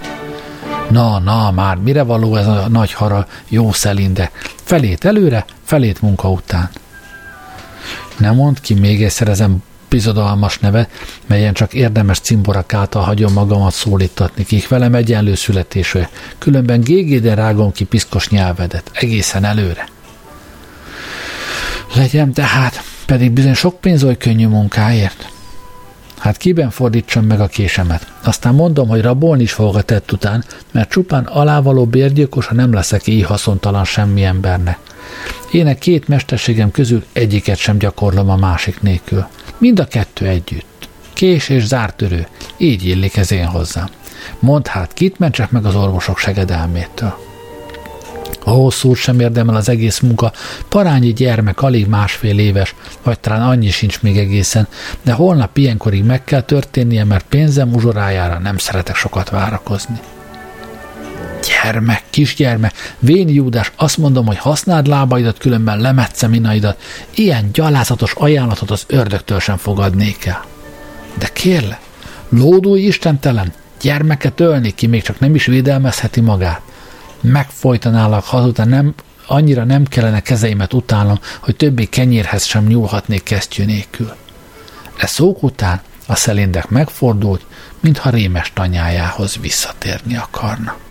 [0.89, 4.31] Na, na, már mire való ez a nagy hara, jó szelinde?
[4.63, 6.69] Felét előre, felét munka után.
[8.17, 10.87] Nem mond ki még egyszer ezen bizodalmas neve,
[11.25, 15.99] melyen csak érdemes cimborak által hagyom magamat szólítatni, kik velem egyenlő születésű,
[16.37, 19.87] különben gégéde rágom ki piszkos nyelvedet, egészen előre.
[21.95, 25.33] Legyen tehát, pedig bizony sok pénz oly könnyű munkáért.
[26.17, 28.13] Hát kiben fordítsam meg a késemet?
[28.23, 32.73] Aztán mondom, hogy rabolni is fogok a tett után, mert csupán alávaló bérgyilkos, ha nem
[32.73, 34.79] leszek így haszontalan semmi embernek.
[35.51, 39.27] Ének két mesterségem közül egyiket sem gyakorlom a másik nélkül.
[39.57, 40.87] Mind a kettő együtt.
[41.13, 42.27] Kés és zártörő.
[42.57, 43.87] Így illik ez én hozzám.
[44.39, 47.34] Mondd hát, kit mentsek meg az orvosok segedelmétől.
[48.45, 50.31] Ó, szót sem érdemel az egész munka.
[50.69, 54.67] Parányi gyermek, alig másfél éves, vagy talán annyi sincs még egészen,
[55.03, 59.99] de holnap ilyenkorig meg kell történnie, mert pénzem uzsorájára nem szeretek sokat várakozni.
[61.47, 66.81] Gyermek, kisgyermek, vén Júdás, azt mondom, hogy használd lábaidat, különben lemetszem inaidat.
[67.15, 70.45] Ilyen gyalázatos ajánlatot az ördögtől sem fogadnék el.
[71.17, 71.79] De kérle,
[72.29, 76.61] lódulj istentelen, gyermeket ölni ki, még csak nem is védelmezheti magát.
[77.25, 78.93] Megfojtanálak, ha azután nem,
[79.27, 84.15] annyira nem kellene kezeimet utálnom, hogy többé kenyérhez sem nyúlhatnék kesztyű nélkül.
[84.97, 87.45] E szók után a szelindek megfordult,
[87.79, 90.84] mintha rémes tanyájához visszatérni akarna.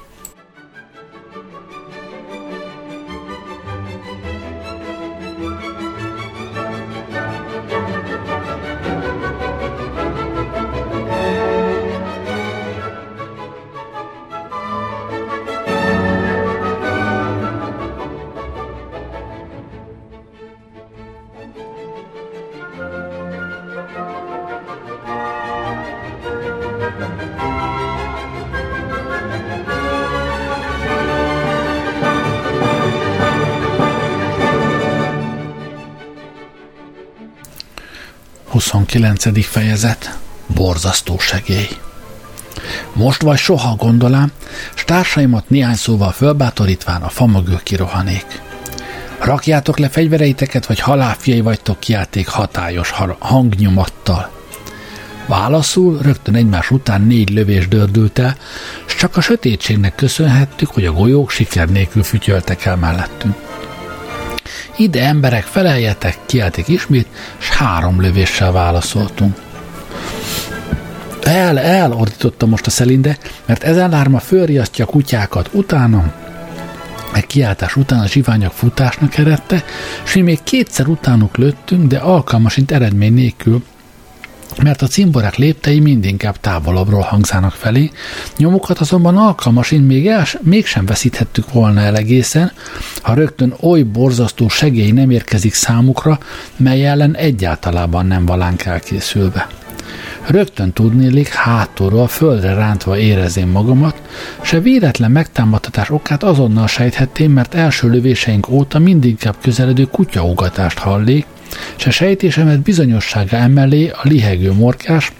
[38.54, 39.46] 29.
[39.46, 41.68] fejezet Borzasztó segély
[42.92, 44.32] Most vagy soha gondolám,
[44.74, 48.42] s társaimat néhány szóval fölbátorítván a fa mögül kirohanék.
[49.18, 54.33] Rakjátok le fegyvereiteket, vagy halálfiai vagytok kiálték hatályos hangnyomattal.
[55.26, 58.36] Válaszul rögtön egymás után négy lövés dördült el,
[58.86, 63.34] s csak a sötétségnek köszönhettük, hogy a golyók siker nélkül fütyöltek el mellettünk.
[64.76, 67.06] Ide emberek, feleljetek, kiáltik ismét,
[67.38, 69.36] és három lövéssel válaszoltunk.
[71.22, 76.12] El, el, ordította most a szelinde, mert ezen lárma fölriasztja a kutyákat, utána
[77.12, 79.64] egy kiáltás után a zsiványak futásnak eredte,
[80.04, 83.62] és mi még kétszer utánuk lőttünk, de alkalmasint eredmény nélkül,
[84.62, 87.90] mert a cimborák léptei mindinkább távolabbról hangzának felé,
[88.36, 92.52] nyomukat azonban alkalmasint még el, mégsem veszíthettük volna el egészen,
[93.02, 96.18] ha rögtön oly borzasztó segély nem érkezik számukra,
[96.56, 99.46] mely ellen egyáltalában nem valánk elkészülve.
[100.26, 104.02] Rögtön tudnélik hátulról földre rántva érezném magamat,
[104.42, 111.26] se véletlen megtámadtatás okát azonnal sejthettem, mert első lövéseink óta mindinkább közeledő kutyaugatást hallék,
[111.76, 115.12] és a sejtésemet bizonyossága emellé a lihegő morkás,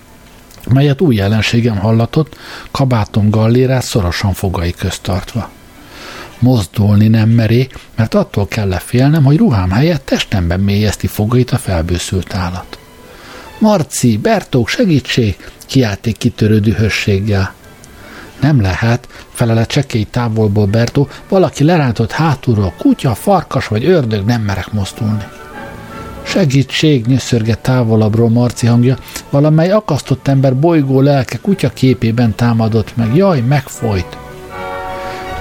[0.68, 2.36] melyet új jelenségem hallatott,
[2.70, 5.50] kabátom gallérát szorosan fogai közt tartva.
[6.38, 12.34] Mozdulni nem meré, mert attól kell félnem, hogy ruhám helyett testemben mélyezti fogait a felbőszült
[12.34, 12.78] állat.
[13.58, 15.36] Marci, Bertók, segítség!
[15.66, 17.54] kiálték kitörő dühösséggel.
[18.40, 24.72] Nem lehet, felele csekély távolból Bertó, valaki lerántott hátulról, kutya, farkas vagy ördög, nem merek
[24.72, 25.24] mozdulni.
[26.24, 28.96] Segítség, nyöszörge távolabbról Marci hangja,
[29.30, 33.16] valamely akasztott ember bolygó lelke kutya képében támadott meg.
[33.16, 34.16] Jaj, megfolyt!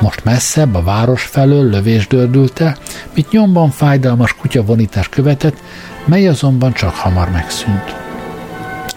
[0.01, 2.77] Most messzebb a város felől lövés dördült el,
[3.15, 5.57] mit nyomban fájdalmas kutyavonítás követett,
[6.05, 8.02] mely azonban csak hamar megszűnt.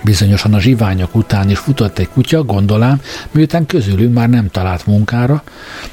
[0.07, 5.43] Bizonyosan a zsiványok után is futott egy kutya, gondolám, miután közülünk már nem talált munkára,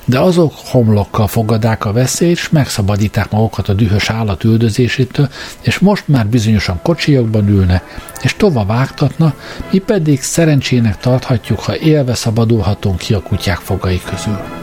[0.06, 5.30] de azok homlokkal fogadák a veszélyt, és megszabadíták magukat a dühös állat üldözésétől,
[5.62, 7.84] és most már bizonyosan kocsijokban ülne,
[8.22, 9.34] és tovább vágtatna,
[9.72, 14.63] mi pedig szerencsének tarthatjuk, ha élve szabadulhatunk ki a kutyák fogai közül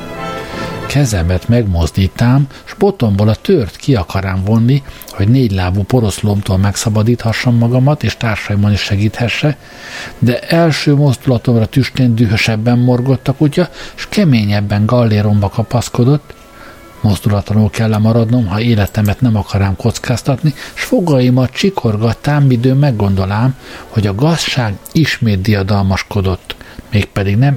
[0.90, 8.03] kezemet megmozdítám, s botomból a tört ki akarám vonni, hogy négy lábú poroszlomtól megszabadíthassam magamat,
[8.03, 9.57] és társaimon is segíthesse,
[10.18, 16.35] de első mozdulatomra tüstén dühösebben morgott a kutya, s keményebben galléromba kapaszkodott,
[17.00, 23.57] Mozdulatlanul kell maradnom, ha életemet nem akarám kockáztatni, s fogaimat csikorgattám, midőn meggondolám,
[23.88, 26.57] hogy a gazság ismét diadalmaskodott,
[26.90, 27.57] mégpedig nem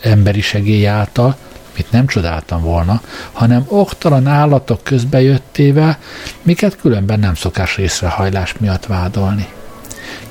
[0.00, 1.36] emberi segély által,
[1.80, 3.00] mit nem csodáltam volna,
[3.32, 5.98] hanem oktalan állatok közbejöttével,
[6.42, 9.48] miket különben nem szokás részrehajlás miatt vádolni.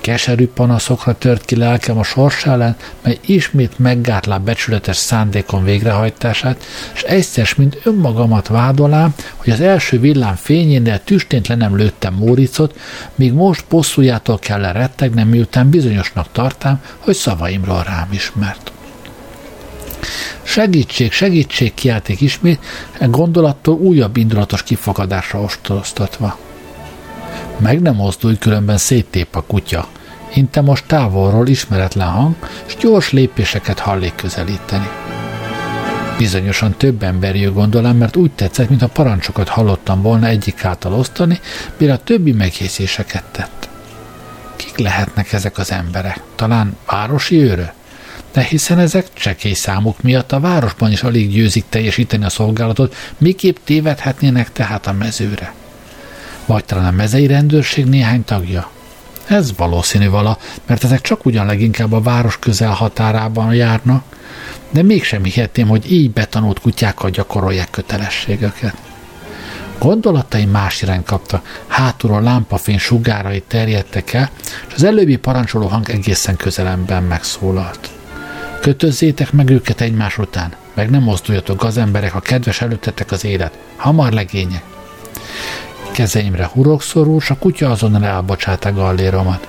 [0.01, 7.01] Keserű panaszokra tört ki lelkem a sors ellen, mely ismét meggátlá becsületes szándékon végrehajtását, és
[7.01, 12.79] egyszer, mint önmagamat vádolám, hogy az első villám fényénél tüstént le nem lőttem Móricot,
[13.15, 18.71] míg most bosszújától kell rettegnem, miután bizonyosnak tartám, hogy szavaimról rám ismert.
[20.43, 22.59] Segítség, segítség, kiálték ismét,
[22.99, 26.37] e gondolattól újabb indulatos kifakadásra ostorosztatva.
[27.57, 29.87] Meg nem mozdulj, különben széttép a kutya.
[30.33, 32.35] Inte most távolról ismeretlen hang,
[32.65, 34.89] s gyors lépéseket hallék közelíteni.
[36.17, 41.39] Bizonyosan több ember jön gondolám, mert úgy tetszett, mintha parancsokat hallottam volna egyik által osztani,
[41.77, 43.69] mire a többi megjegyzéseket tett.
[44.55, 46.21] Kik lehetnek ezek az emberek?
[46.35, 47.71] Talán városi őrök?
[48.31, 53.57] De hiszen ezek csekély számuk miatt a városban is alig győzik teljesíteni a szolgálatot, miképp
[53.63, 55.53] tévedhetnének tehát a mezőre.
[56.45, 58.69] Vagy talán a mezei rendőrség néhány tagja.
[59.27, 64.03] Ez valószínű vala, mert ezek csak ugyan leginkább a város közel határában járnak,
[64.69, 68.75] de mégsem hihetném, hogy így betanult kutyákkal gyakorolják kötelességeket.
[69.79, 74.29] Gondolatai más irány kapta, hátulról lámpafény sugárai terjedtek el,
[74.67, 77.89] és az előbbi parancsoló hang egészen közelemben megszólalt.
[78.61, 83.57] Kötözzétek meg őket egymás után, meg nem mozduljatok az emberek, ha kedves előttetek az élet.
[83.75, 84.63] Hamar legények.
[85.91, 89.47] Kezeimre hurok szorul, s a kutya azonnal elbocsát a galléromat.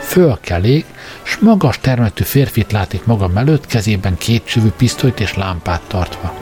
[0.00, 0.84] Fölkelék,
[1.22, 6.34] s magas termetű férfit látik magam előtt, kezében két csövű pisztolyt és lámpát tartva.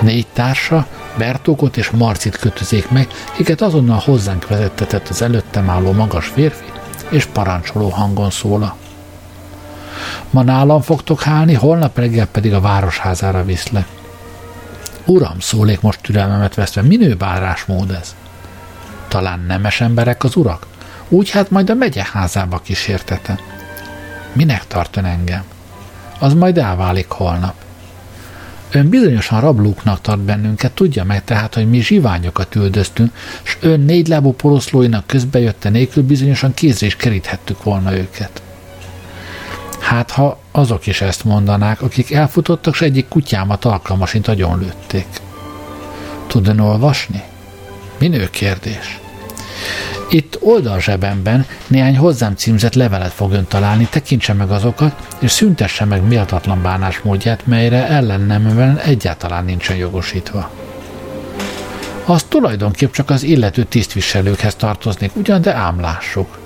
[0.00, 0.86] Négy társa,
[1.18, 6.64] Bertókot és Marcit kötözék meg, akiket azonnal hozzánk vezettetett az előttem álló magas férfi,
[7.08, 8.76] és parancsoló hangon szóla.
[10.30, 13.86] Ma nálam fogtok hálni, holnap reggel pedig a városházára viszlek.
[15.04, 18.14] Uram, szólék most türelmemet veszve, minő bárásmód ez?
[19.08, 20.66] Talán nemes emberek az urak?
[21.08, 23.38] Úgy hát majd a megye házába kísértetem.
[24.32, 25.42] Minek tart ön engem?
[26.18, 27.54] Az majd elválik holnap.
[28.70, 34.32] Ön bizonyosan rablóknak tart bennünket, tudja meg tehát, hogy mi zsiványokat üldöztünk, és ön négylábú
[34.32, 38.42] poroszlóinak közbejötte nélkül bizonyosan kézre is keríthettük volna őket.
[39.94, 45.06] Hát, ha azok is ezt mondanák, akik elfutottak, s egyik kutyámat alkalmasint lőtték.
[46.26, 47.22] Tud ön olvasni?
[47.98, 49.00] Minő kérdés.
[50.10, 56.06] Itt oldalzsebemben néhány hozzám címzett levelet fog ön találni, tekintse meg azokat, és szüntesse meg
[56.06, 60.50] méltatlan bánásmódját, melyre ellennemben egyáltalán nincsen jogosítva.
[62.04, 66.43] Az tulajdonképp csak az illető tisztviselőkhez tartoznék, ugyan, de ámlássuk.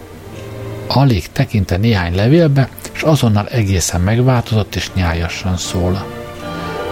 [0.88, 6.06] Alig tekinte néhány levélbe, és azonnal egészen megváltozott és nyájasan szól.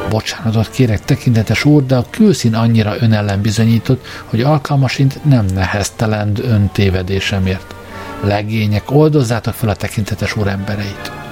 [0.08, 6.70] Bocsánatot kérek, tekintetes úr, de a külszín annyira önellen bizonyított, hogy alkalmasint nem neheztelend ön
[6.72, 7.74] tévedésemért.
[8.22, 11.25] Legények, oldozzátok fel a tekintetes úr embereit.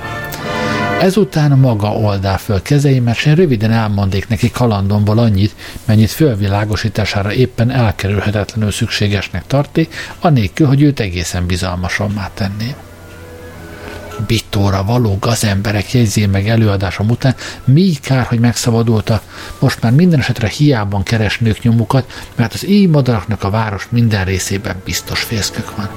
[1.00, 7.70] Ezután maga oldál föl kezeimet, és én röviden elmondék neki kalandomból annyit, mennyit fölvilágosítására éppen
[7.70, 9.88] elkerülhetetlenül szükségesnek tarté,
[10.20, 12.74] anélkül, hogy őt egészen bizalmasommá tenném.
[14.26, 17.34] Bittóra való gazemberek jegyzé meg előadásom után,
[17.64, 19.22] mi kár, hogy megszabadulta,
[19.58, 24.76] most már minden esetre hiában keresnők nyomukat, mert az éj madaraknak a város minden részében
[24.84, 25.88] biztos fészkök van.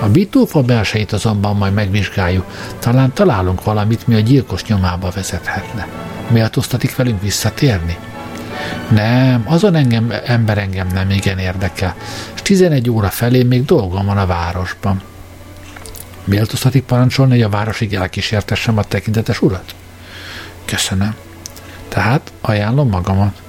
[0.00, 2.44] A bitófa belsejét azonban majd megvizsgáljuk,
[2.78, 5.86] talán találunk valamit, mi a gyilkos nyomába vezethetne.
[6.28, 7.96] Méltóztatik velünk visszatérni?
[8.88, 11.96] Nem, azon engem, ember engem nem igen érdekel,
[12.34, 15.02] és 11 óra felé még dolgom van a városban.
[16.24, 19.74] Méltóztatik parancsolni, hogy a városig elkísértessem a tekintetes urat?
[20.64, 21.14] Köszönöm.
[21.88, 23.42] Tehát ajánlom magamat.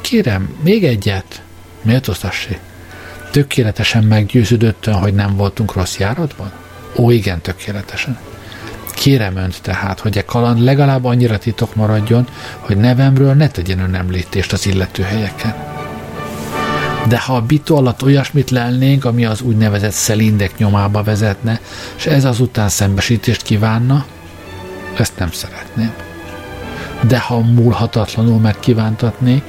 [0.00, 1.42] Kérem, még egyet.
[1.82, 2.60] Méltóztassék.
[3.30, 6.52] Tökéletesen meggyőződött hogy nem voltunk rossz járatban?
[6.96, 8.18] Ó, igen, tökéletesen.
[8.94, 12.28] Kérem önt tehát, hogy e kaland legalább annyira titok maradjon,
[12.58, 15.54] hogy nevemről ne tegyen ön említést az illető helyeken.
[17.08, 21.60] De ha a bitó alatt olyasmit lelnénk, ami az úgynevezett szelindek nyomába vezetne,
[21.96, 24.06] és ez azután szembesítést kívánna,
[24.96, 25.92] ezt nem szeretném.
[27.00, 29.42] De ha múlhatatlanul megkívántatnék,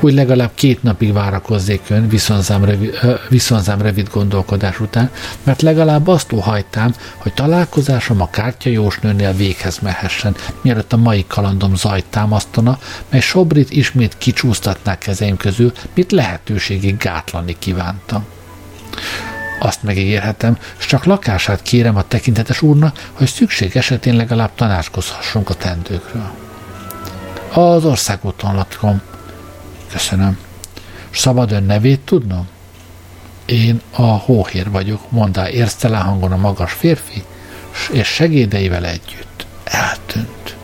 [0.00, 2.98] úgy legalább két napig várakozzék ön viszonzám rövid,
[3.28, 5.10] viszonzám rövid gondolkodás után,
[5.42, 12.04] mert legalább azt óhajtám, hogy találkozásom a kártyajósnőnél véghez mehessen, mielőtt a mai kalandom zajt
[12.10, 18.24] támasztana, mely Sobrit ismét kicsúsztatná kezeim közül, mit lehetőségig gátlani kívántam.
[19.60, 25.54] Azt megígérhetem, és csak lakását kérem a tekintetes úrnak, hogy szükség esetén legalább tanácskozhassunk a
[25.54, 26.30] tendőkről.
[27.52, 29.00] Az országúton lakom,
[29.90, 30.38] Köszönöm.
[31.10, 32.48] Szabad ön nevét tudnom?
[33.44, 37.24] Én a hóhér vagyok, mondta érztelen hangon a magas férfi,
[37.92, 40.56] és segédeivel együtt eltűnt.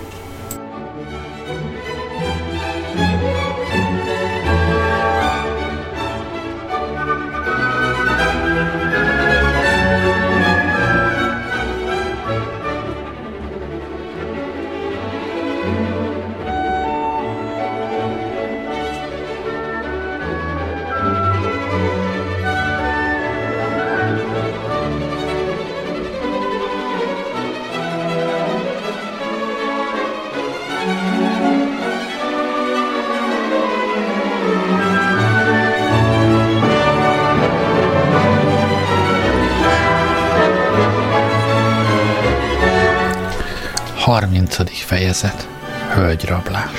[44.14, 44.84] 30.
[44.84, 45.48] fejezet
[45.94, 46.70] Hölgyrablás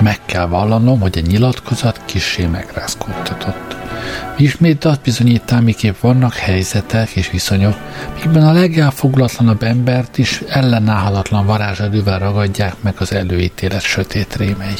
[0.00, 3.76] Meg kell vallanom, hogy a nyilatkozat kissé megrázkódtatott.
[4.36, 7.76] Ismét azt bizonyítál, miképp vannak helyzetek és viszonyok,
[8.14, 14.78] mikben a legelfogulatlanabb embert is ellenállhatatlan varázserővel ragadják meg az előítélet sötét rémei.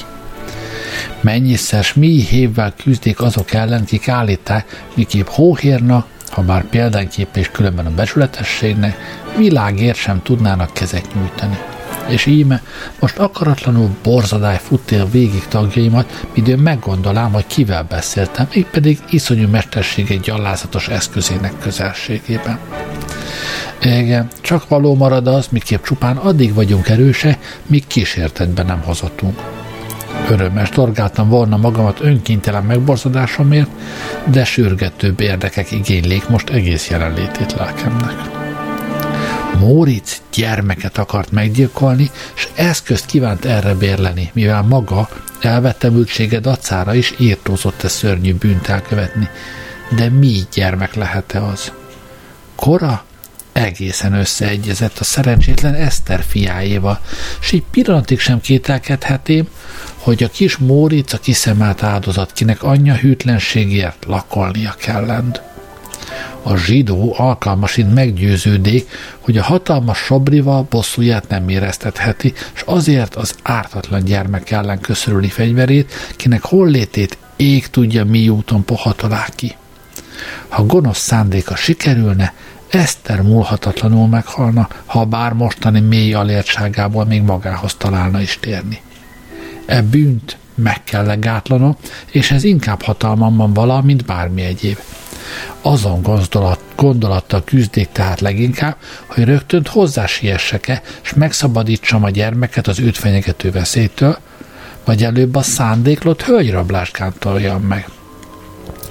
[1.21, 7.87] Mennyiszer mi hévvel küzdik azok ellen, kik állíták, miképp hóhérna, ha bár példánykép és különben
[7.87, 8.97] a becsületességnek,
[9.37, 11.59] világért sem tudnának kezet nyújtani
[12.09, 12.63] és íme
[13.01, 19.49] most akaratlanul borzadály futtél végig tagjaimat, midőn meggondolám, hogy kivel beszéltem, pedig iszonyú
[20.11, 22.59] egy gyalázatos eszközének közelségében.
[23.83, 29.64] Igen, csak való marad az, miképp csupán addig vagyunk erőse, míg kísértetben nem hazottunk.
[30.29, 33.71] Örömmes torgáltam volna magamat önkéntelen megborzadásomért,
[34.25, 38.15] de sürgetőbb érdekek igénylék most egész jelenlétét lelkemnek.
[39.59, 45.09] Móricz gyermeket akart meggyilkolni, és eszközt kívánt erre bérleni, mivel maga
[45.41, 49.29] elvettemültsége dacára is írtózott e szörnyű bűnt elkövetni.
[49.97, 51.73] De mi gyermek lehet-e az?
[52.55, 53.05] Kora
[53.53, 57.01] egészen összeegyezett a szerencsétlen Eszter fiájéval,
[57.41, 59.49] és egy pillanatig sem kételkedhetém,
[60.05, 65.41] hogy a kis Móricz a kiszemelt áldozat, kinek anyja hűtlenségért lakolnia kellend
[66.43, 68.89] a zsidó alkalmasint meggyőződék,
[69.21, 75.93] hogy a hatalmas sobrival bosszúját nem éreztetheti, és azért az ártatlan gyermek ellen köszörüli fegyverét,
[76.17, 79.57] kinek hollétét ég tudja mi úton pohatolá ki.
[80.49, 82.35] Ha gonosz szándéka sikerülne,
[82.69, 88.81] Eszter múlhatatlanul meghalna, ha bár mostani mély alértságából még magához találna is térni.
[89.67, 91.77] E bűnt meg kell legátlanom,
[92.11, 94.79] és ez inkább hatalmamban vala, mint bármi egyéb.
[95.63, 102.97] Azon gondolat, gondolattal küzdék tehát leginkább, hogy rögtön hozzásiessek-e, és megszabadítsam a gyermeket az őt
[102.97, 104.19] fenyegető veszélytől,
[104.85, 107.89] vagy előbb a szándéklott hölgyrablást kántoljam meg.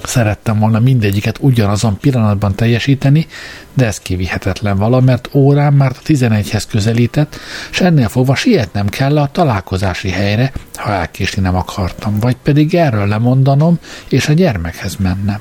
[0.06, 3.26] Szerettem volna mindegyiket ugyanazon pillanatban teljesíteni,
[3.74, 7.36] de ez kivihetetlen vala, mert órán már a 11-hez közelített,
[7.70, 13.06] és ennél fogva sietnem kell a találkozási helyre, ha elkésni nem akartam, vagy pedig erről
[13.06, 13.78] lemondanom,
[14.08, 15.40] és a gyermekhez mennem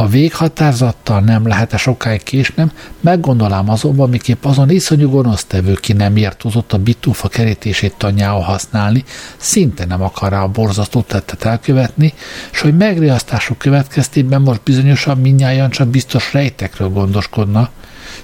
[0.00, 6.72] a véghatározattal nem lehet-e sokáig késnem, meggondolám azonban, miképp azon iszonyú gonosztevő ki nem értozott
[6.72, 9.04] a bitúfa kerítését tanyául használni,
[9.36, 12.12] szinte nem akar rá a borzasztó tettet elkövetni,
[12.52, 17.70] és hogy megriasztások következtében most bizonyosan minnyáján csak biztos rejtekről gondoskodna,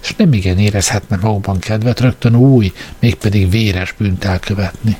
[0.02, 4.96] és nem igen érezhetne magukban kedvet rögtön új, mégpedig véres bűnt elkövetni.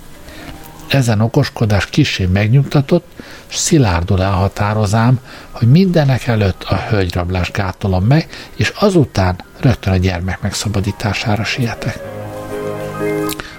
[0.89, 3.07] Ezen okoskodás kisé megnyugtatott,
[3.49, 5.21] és szilárdul elhatározám,
[5.51, 11.99] hogy mindenek előtt a hölgyrablást gátolom meg, és azután rögtön a gyermek megszabadítására sietek.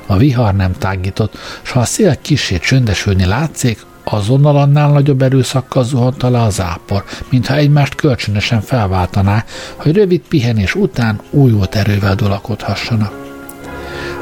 [0.06, 5.84] A vihar nem tágított, s ha a szél kisé csöndesülni látszik, azonnal annál nagyobb erőszakkal
[5.84, 13.14] zuhant le az ápor, mintha egymást kölcsönösen felváltaná, hogy rövid pihenés után újult erővel dolakodhassanak.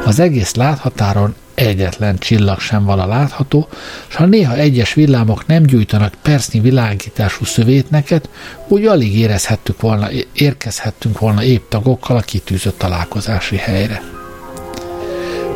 [0.05, 3.67] Az egész láthatáron egyetlen csillag sem vala látható,
[4.07, 8.29] s ha néha egyes villámok nem gyújtanak persznyi világítású szövétneket,
[8.67, 14.01] úgy alig érezhettük volna, érkezhettünk volna épp tagokkal a kitűzött találkozási helyre.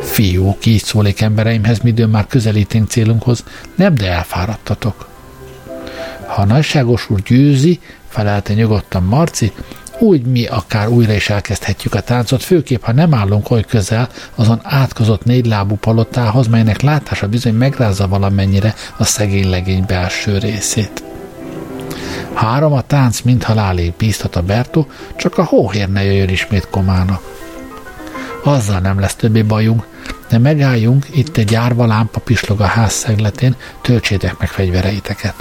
[0.02, 3.44] Fiúk, így szólék embereimhez, midőn már közelítünk célunkhoz,
[3.74, 5.08] nem de elfáradtatok.
[6.26, 9.52] Ha a nagyságos úr győzi, felelte nyugodtan Marci,
[10.00, 14.60] úgy mi akár újra is elkezdhetjük a táncot, főképp, ha nem állunk oly közel azon
[14.62, 21.02] átkozott négylábú palotához, melynek látása bizony megrázza valamennyire a szegény legény belső részét.
[22.34, 24.86] Három a tánc mind halálig bíztat a Bertó,
[25.16, 27.22] csak a hóhér ne jöjjön ismét komának.
[28.44, 29.86] Azzal nem lesz többé bajunk,
[30.28, 35.34] de megálljunk, itt egy árva lámpa pislog a ház szegletén, töltsétek meg fegyvereiteket.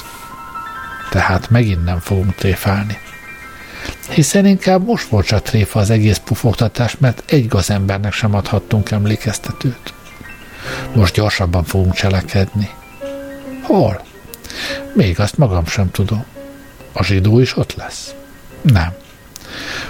[1.10, 2.98] Tehát megint nem fogunk tréfálni
[4.10, 9.94] hiszen inkább most volt csak tréfa az egész pufogtatás, mert egy gazembernek sem adhattunk emlékeztetőt.
[10.94, 12.70] Most gyorsabban fogunk cselekedni.
[13.62, 14.02] Hol?
[14.94, 16.26] Még azt magam sem tudom.
[16.94, 18.14] A zsidó is ott lesz?
[18.62, 18.94] Nem.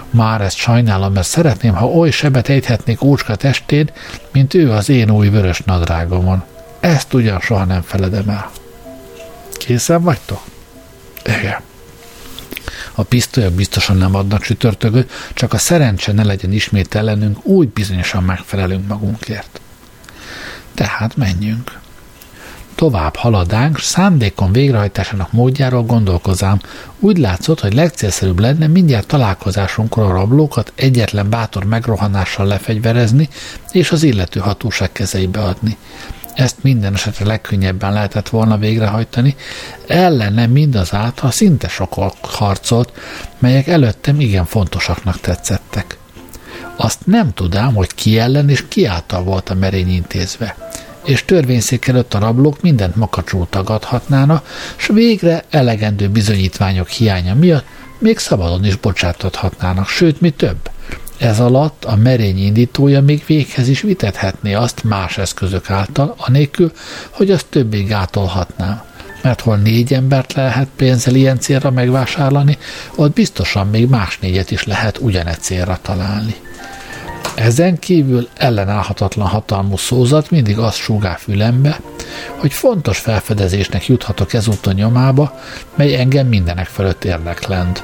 [0.09, 3.89] Már ezt sajnálom, mert szeretném, ha oly sebet ejthetnék ócska testén,
[4.31, 6.43] mint ő az én új vörös nadrágomon.
[6.79, 8.51] Ezt ugyan soha nem feledem el.
[9.51, 10.41] Készen vagytok?
[11.23, 11.68] Igen.
[12.99, 18.23] A pisztolyok biztosan nem adnak csütörtököt, csak a szerencse ne legyen ismét ellenünk, úgy bizonyosan
[18.23, 19.61] megfelelünk magunkért.
[20.73, 21.79] Tehát menjünk.
[22.75, 26.59] Tovább haladánk, szándékon végrehajtásának módjáról gondolkozám.
[26.99, 33.29] Úgy látszott, hogy legcélszerűbb lenne mindjárt találkozásunkkor a rablókat egyetlen bátor megrohanással lefegyverezni
[33.71, 35.77] és az illető hatóság kezeibe adni.
[36.39, 39.35] Ezt minden esetre legkönnyebben lehetett volna végrehajtani,
[39.87, 42.91] ellene mindazáltal szinte sokak harcolt,
[43.39, 45.97] melyek előttem igen fontosaknak tetszettek.
[46.75, 50.55] Azt nem tudám, hogy ki ellen és ki által volt a merény intézve
[51.05, 54.43] és törvényszék előtt a rablók mindent makacsul tagadhatnána,
[54.75, 57.65] s végre elegendő bizonyítványok hiánya miatt
[57.97, 60.69] még szabadon is bocsátathatnának, sőt, mi több.
[61.19, 66.71] Ez alatt a merény indítója még véghez is vitethetné azt más eszközök által, anélkül,
[67.09, 68.85] hogy azt többé gátolhatná.
[69.21, 72.57] Mert hol négy embert lehet pénzzel ilyen célra megvásárolni,
[72.95, 76.35] ott biztosan még más négyet is lehet ugyanegy célra találni.
[77.35, 81.79] Ezen kívül ellenállhatatlan hatalmú szózat mindig azt súgál fülembe,
[82.35, 85.39] hogy fontos felfedezésnek juthatok ezúton nyomába,
[85.75, 87.83] mely engem mindenek fölött érdeklend.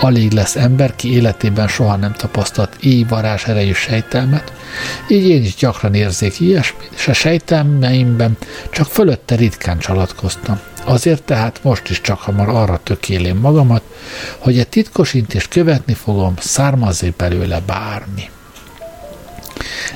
[0.00, 4.52] Alig lesz ember, ki életében soha nem tapasztalt így varázs erejű sejtelmet,
[5.08, 8.36] így én is gyakran érzék ilyesmit, és a sejtelmeimben
[8.70, 10.60] csak fölötte ritkán csalatkoztam.
[10.84, 13.82] Azért tehát most is csak hamar arra tökélém magamat,
[14.38, 18.30] hogy egy titkos intést követni fogom, származzék belőle bármi.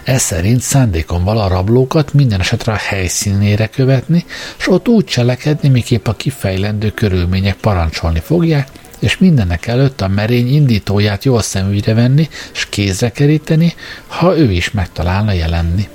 [0.05, 4.25] Ez szerint szándékom vala a rablókat minden esetre a helyszínére követni,
[4.59, 8.69] és ott úgy cselekedni, miképp a kifejlendő körülmények parancsolni fogják,
[9.03, 13.75] és mindenek előtt a merény indítóját jól szemügyre venni, és kézre keríteni,
[14.07, 15.89] ha ő is megtalálna jelenni.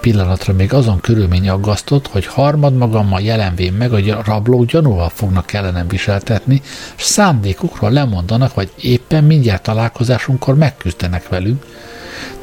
[0.00, 5.88] Pillanatra még azon körülmény aggasztott, hogy harmad magammal jelenvén meg a rablók gyanúval fognak ellenem
[5.88, 6.62] viseltetni,
[6.96, 11.66] és szándékukról lemondanak, vagy éppen mindjárt találkozásunkkor megküzdenek velünk,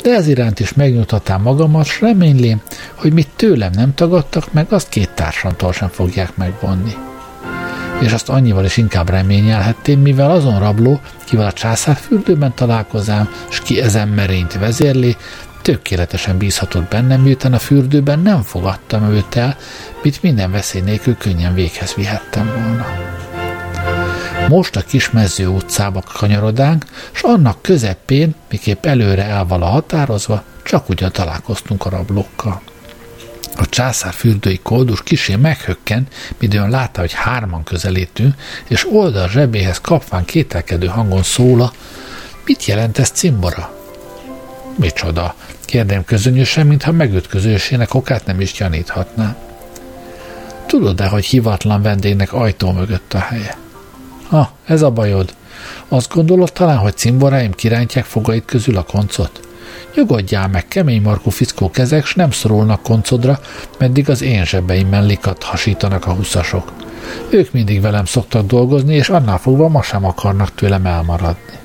[0.02, 2.62] de ez iránt is megnyugtatám magamat, s reménylém,
[2.96, 6.96] hogy mit tőlem nem tagadtak meg, azt két társamtól sem fogják megvonni.
[8.04, 13.82] És azt annyival is inkább reményelhettem, mivel azon rabló, kivel a császárfürdőben találkozám, s ki
[13.82, 15.18] ezen merényt vezérli,
[15.62, 19.58] tökéletesen bízhatott bennem, miután a fürdőben nem fogadtam őt el,
[20.02, 22.86] mit minden veszély nélkül könnyen véghez vihettem volna.
[24.48, 31.12] Most a kis mező utcába kanyarodánk, s annak közepén, miképp előre elvala határozva, csak ugyan
[31.12, 32.62] találkoztunk a rablókkal.
[33.58, 38.34] A császár fürdői koldus kisé meghökken, midőn látta, hogy hárman közelítünk,
[38.68, 41.74] és oldal zsebéhez kapván kételkedő hangon szóla,
[42.46, 43.78] mit jelent ez cimbora?
[44.76, 45.36] Micsoda?
[45.66, 49.36] Kérdem közönösen, mintha megütközősének okát nem is gyaníthatná.
[50.66, 53.58] Tudod-e, hogy hivatlan vendégnek ajtó mögött a helye?
[54.28, 55.34] Ha, ez a bajod.
[55.88, 59.43] Azt gondolod talán, hogy cimboráim kirántják fogait közül a koncot?
[59.96, 63.40] Nyugodjál meg, kemény markú fickó kezek, s nem szorulnak koncodra,
[63.80, 66.72] meddig az én zsebeimmel likat hasítanak a huszasok.
[67.30, 71.60] Ők mindig velem szoktak dolgozni, és annál fogva ma sem akarnak tőlem elmaradni.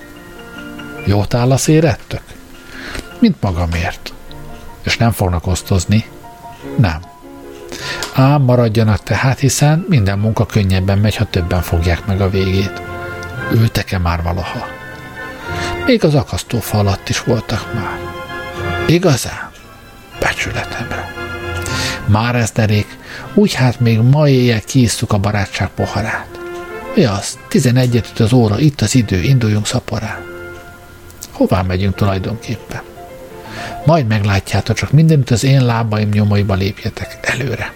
[1.05, 2.23] Jót áll a szérettök?
[3.19, 4.13] Mint magamért.
[4.83, 6.05] És nem fognak osztozni?
[6.77, 7.01] Nem.
[8.15, 12.83] Ám maradjanak tehát, hiszen minden munka könnyebben megy, ha többen fogják meg a végét.
[13.53, 14.78] Ültek-e már valaha?
[15.89, 17.99] Még az akasztófa alatt is voltak már.
[18.87, 19.51] Igazán?
[20.21, 21.13] Becsületemre.
[22.07, 22.99] Már ez derék,
[23.35, 26.29] úgy hát még ma éjjel kiisztuk a barátság poharát.
[26.95, 27.39] Mi az?
[27.49, 30.25] Tizenegyet üt az óra, itt az idő, induljunk szaporán.
[31.33, 32.83] Hová megyünk tulajdonképpen?
[33.87, 37.73] Majd meglátjátok, csak mindent az én lábaim nyomaiba lépjetek előre.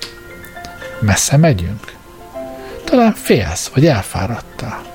[1.00, 1.92] Messze megyünk?
[2.84, 4.91] Talán félsz, vagy elfáradtál.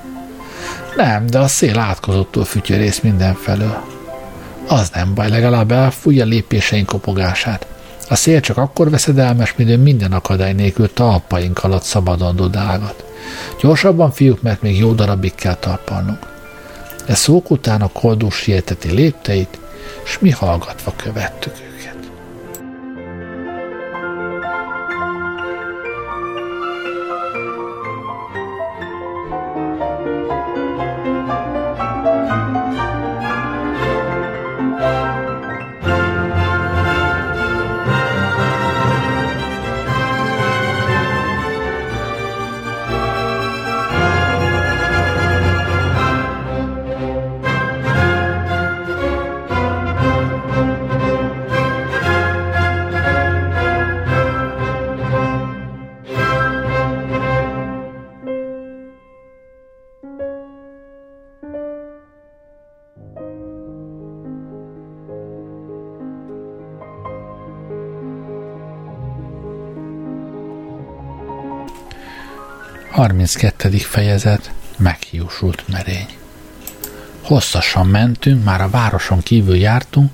[0.98, 3.84] Nem, de a szél átkozottól fütyörész mindenfelől.
[4.68, 7.66] Az nem baj, legalább elfújja lépéseink kopogását.
[8.08, 13.04] A szél csak akkor veszedelmes, mint minden akadály nélkül talpaink alatt szabadon dudálgat.
[13.60, 16.26] Gyorsabban, fiúk, mert még jó darabig kell talpalnunk.
[17.06, 19.58] E szók után a koldus sieteti lépteit,
[20.04, 21.67] s mi hallgatva követtük
[72.98, 73.68] 32.
[73.78, 76.06] fejezet Meghiúsult merény
[77.22, 80.10] Hosszasan mentünk, már a városon kívül jártunk,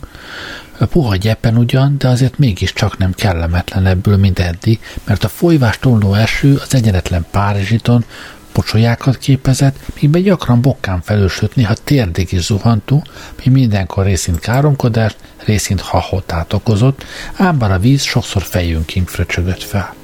[0.79, 5.79] A puha gyepen ugyan, de azért mégiscsak nem kellemetlen ebből, mint eddig, mert a folyvás
[5.79, 8.05] tolló eső az egyenetlen Párizsiton
[8.53, 13.05] pocsolyákat képezett, mígben gyakran bokkán felősött, néha térdig is zuhantó,
[13.45, 17.05] mi mindenkor részint káromkodást, részint hahotát okozott,
[17.37, 19.95] ám bár a víz sokszor fejünkig fröcsögött fel.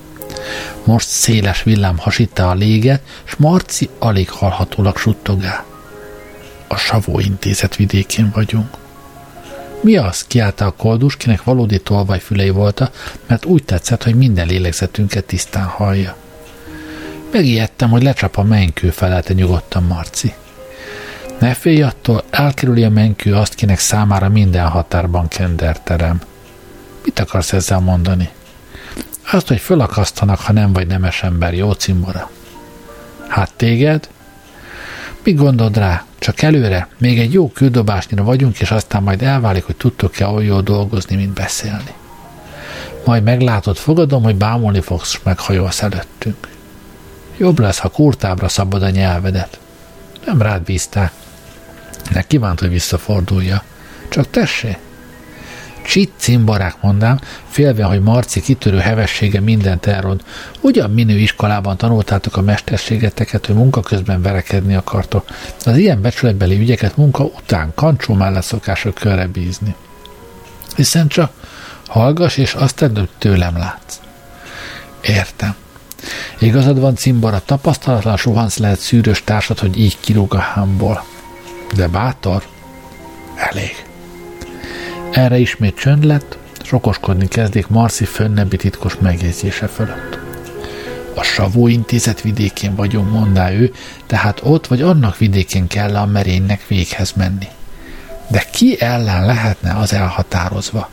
[0.85, 5.64] Most széles villám hasítta a léget, s Marci alig hallhatólag suttogál.
[6.68, 8.76] A Savó intézet vidékén vagyunk.
[9.83, 10.24] Mi az?
[10.26, 12.91] kiállta a koldus, kinek valódi tolvajfülei volta,
[13.26, 16.16] mert úgy tetszett, hogy minden lélegzetünket tisztán hallja.
[17.33, 20.35] Megijedtem, hogy lecsap a menykő, felelte nyugodtan Marci.
[21.39, 26.20] Ne félj attól, elkerüli a menykő azt, kinek számára minden határban kenderterem.
[27.05, 28.28] Mit akarsz ezzel mondani?
[29.33, 32.31] Azt, hogy fölakasztanak, ha nem vagy nemes ember, jó cimbora.
[33.28, 34.09] Hát téged?
[35.24, 36.05] Mi gondolod rá?
[36.18, 40.62] Csak előre, még egy jó küldobásnyira vagyunk, és aztán majd elválik, hogy tudtok-e olyan jól
[40.62, 41.93] dolgozni, mint beszélni.
[43.05, 46.49] Majd meglátod, fogadom, hogy bámulni fogsz, meghajolsz előttünk.
[47.37, 49.59] Jobb lesz, ha kurtábra szabad a nyelvedet.
[50.24, 51.12] Nem rád bízták.
[52.12, 53.62] Ne kívánt, hogy visszafordulja.
[54.09, 54.76] Csak tessé.
[55.91, 60.24] Csit cimbarák mondám, félve, hogy Marci kitörő hevessége mindent elrond.
[60.61, 65.24] Ugyan minő iskolában tanultátok a mesterségeteket, hogy munka közben verekedni akartok.
[65.64, 69.74] Az ilyen becsületbeli ügyeket munka után kancsó mellett szokások körre bízni.
[70.76, 71.32] Hiszen csak
[71.86, 74.01] hallgas, és azt tedd, hogy tőlem látsz.
[75.03, 75.55] Értem.
[76.38, 81.05] Igazad van, cimbara, tapasztalatlan suhansz lehet szűrös társad, hogy így kirúg a hámból.
[81.74, 82.43] De bátor?
[83.36, 83.89] Elég.
[85.12, 90.18] Erre ismét csönd lett, és okoskodni kezdik Marci fönnebbi titkos megjegyzése fölött.
[91.14, 93.72] A Savó intézet vidékén vagyunk, mondá ő,
[94.06, 97.46] tehát ott vagy annak vidékén kell a merénynek véghez menni.
[98.28, 100.90] De ki ellen lehetne az elhatározva?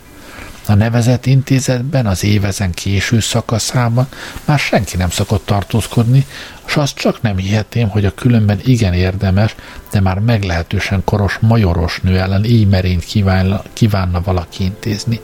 [0.69, 4.07] A nevezett intézetben az évezen késő szakaszában
[4.45, 6.25] már senki nem szokott tartózkodni,
[6.67, 9.55] és azt csak nem hihetném, hogy a különben igen érdemes,
[9.91, 15.19] de már meglehetősen koros majoros nő ellen így merényt kívánna, kívánna valaki intézni.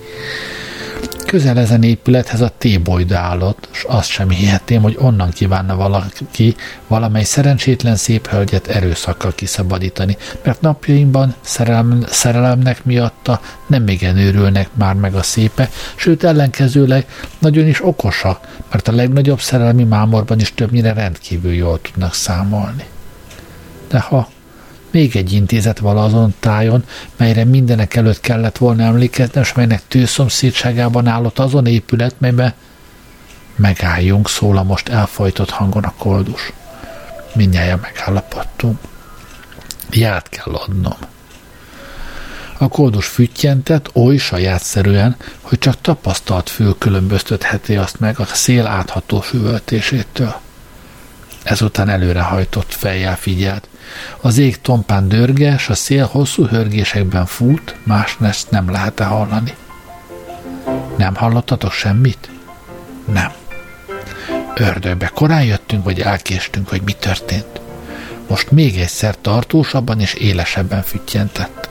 [1.34, 6.55] Közel ezen épülethez a tébolyda állott, és azt sem hihetném, hogy onnan kívánna valaki
[6.88, 14.95] valamely szerencsétlen szép hölgyet erőszakkal kiszabadítani, mert napjainkban szerelem, szerelemnek miatta nem igen őrülnek már
[14.95, 17.05] meg a szépe, sőt ellenkezőleg
[17.39, 18.39] nagyon is okosa,
[18.71, 22.86] mert a legnagyobb szerelmi mámorban is többnyire rendkívül jól tudnak számolni.
[23.88, 24.29] De ha
[24.93, 26.83] még egy intézet vala azon tájon,
[27.17, 32.53] melyre mindenek előtt kellett volna emlékezni, és melynek tőszomszédságában állott azon épület, melyben
[33.55, 36.51] megálljunk, szól a most elfajtott hangon a koldus.
[37.35, 38.79] Mindjárt megállapodtunk.
[39.91, 40.97] Ját kell adnom.
[42.57, 49.19] A koldus füttyentett oly sajátszerűen, hogy csak tapasztalt fül különböztetheti azt meg a szél átható
[49.19, 50.35] füvöltésétől.
[51.43, 53.67] Ezután előrehajtott fejjel figyelt.
[54.21, 59.53] Az ég tompán dörges, a szél hosszú hörgésekben fut, más ezt nem lehet -e hallani.
[60.97, 62.29] Nem hallottatok semmit?
[63.13, 63.31] Nem.
[64.55, 67.61] Ördögbe korán jöttünk, vagy elkéstünk, vagy mi történt?
[68.27, 71.69] Most még egyszer tartósabban és élesebben füttyentett.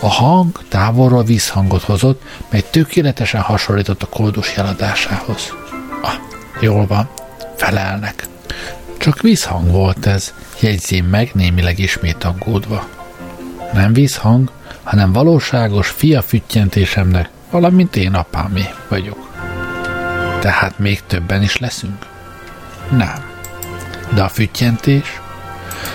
[0.00, 5.54] A hang távolról vízhangot hozott, mely tökéletesen hasonlított a koldus jeladásához.
[6.02, 6.14] Ah,
[6.60, 7.10] jól van,
[7.56, 8.26] felelnek.
[9.00, 12.88] Csak vízhang volt ez, jegyzém meg némileg ismét aggódva.
[13.72, 14.50] Nem vízhang,
[14.82, 19.30] hanem valóságos fia füttyentésemnek, valamint én apámé vagyok.
[20.40, 22.06] Tehát még többen is leszünk?
[22.90, 23.24] Nem.
[24.14, 25.20] De a füttyentés?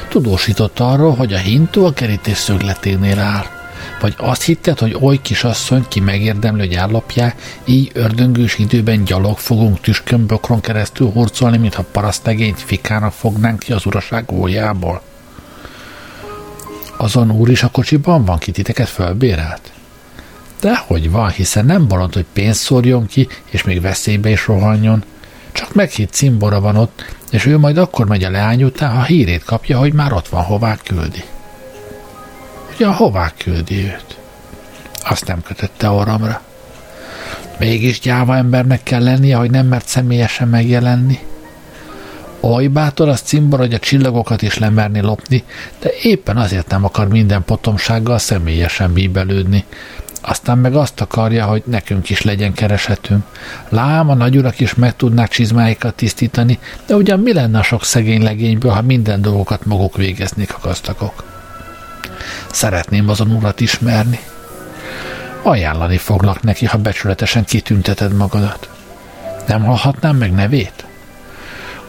[0.07, 3.54] Tudósított arról, hogy a hintó a kerítés szögleténél áll.
[3.99, 9.81] Vagy azt hitted, hogy oly kisasszony, ki megérdemli, hogy ellopják, így ördöngős időben gyalog fogunk
[9.81, 15.01] tüskömbökron keresztül hurcolni, mintha parasztegényt fikának fognánk ki az uraság ójából?
[16.97, 19.71] Azon úr is a kocsiban van, ki titeket fölbérelt?
[20.87, 25.03] hogy van, hiszen nem bolond, hogy pénzt szórjon ki, és még veszélybe is rohanjon.
[25.51, 29.43] Csak meghitt cimbora van ott, és ő majd akkor megy a leány után, ha hírét
[29.43, 31.23] kapja, hogy már ott van, hová küldi.
[32.75, 34.17] Ugyan hová küldi őt?
[35.03, 36.41] Azt nem kötötte orramra.
[37.59, 41.19] Mégis gyáva embernek kell lennie, hogy nem mert személyesen megjelenni.
[42.39, 45.43] Oly bátor az cimbor, hogy a csillagokat is lemerni lopni,
[45.79, 49.65] de éppen azért nem akar minden potomsággal személyesen bíbelődni.
[50.21, 53.23] Aztán meg azt akarja, hogy nekünk is legyen kereshetünk.
[53.69, 58.23] Lám, a nagyurak is meg tudnák csizmáikat tisztítani, de ugyan mi lenne a sok szegény
[58.23, 61.34] legényből, ha minden dolgokat maguk végeznék a gazdagok?
[62.51, 64.19] Szeretném azon urat ismerni.
[65.41, 68.69] Ajánlani foglak neki, ha becsületesen kitünteted magadat.
[69.47, 70.85] Nem hallhatnám meg nevét?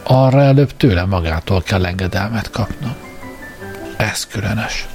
[0.03, 2.95] Arra előbb tőle magától kell engedelmet kapnom.
[3.97, 4.87] Ez különös.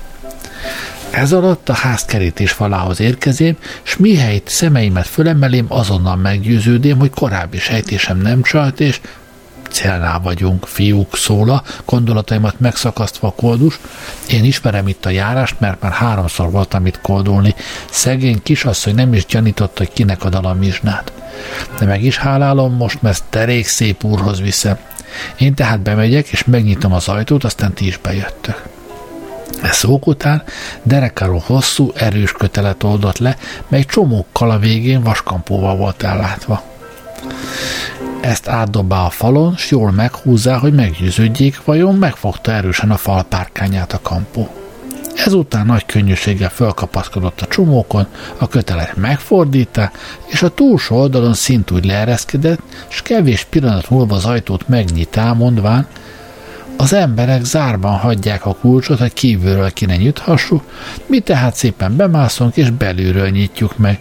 [1.11, 8.19] Ez alatt a házkerítés falához érkezém, s mihelyt szemeimet fölemelém, azonnal meggyőződém, hogy korábbi sejtésem
[8.19, 9.01] nem csalt, és
[9.73, 13.81] célnál vagyunk, fiúk szóla, gondolataimat megszakasztva a koldus.
[14.29, 17.55] Én ismerem itt a járást, mert már háromszor voltam itt koldulni.
[17.91, 21.13] Szegény kisasszony nem is gyanított, hogy kinek ad a mizsnát.
[21.79, 24.79] De meg is hálálom most, mert derék szép úrhoz viszem.
[25.39, 28.63] Én tehát bemegyek, és megnyitom az ajtót, aztán ti is bejöttök.
[29.63, 30.43] E szók után
[30.83, 33.37] derekáról hosszú, erős kötelet oldott le,
[33.69, 36.63] mely csomókkal a végén vaskampóval volt ellátva.
[38.23, 44.01] Ezt átdobá a falon, s jól meghúzzá, hogy meggyőződjék, vajon megfogta erősen a falpárkányát a
[44.03, 44.49] kampó.
[45.15, 48.07] Ezután nagy könnyűséggel fölkapaszkodott a csomókon,
[48.39, 49.91] a kötelet megfordítá,
[50.27, 55.87] és a túlsó oldalon szintúgy leereszkedett, s kevés pillanat múlva az ajtót megnyitá, mondván,
[56.77, 60.63] az emberek zárban hagyják a kulcsot, hogy kívülről ki ne nyithassuk,
[61.07, 64.01] mi tehát szépen bemászunk és belülről nyitjuk meg.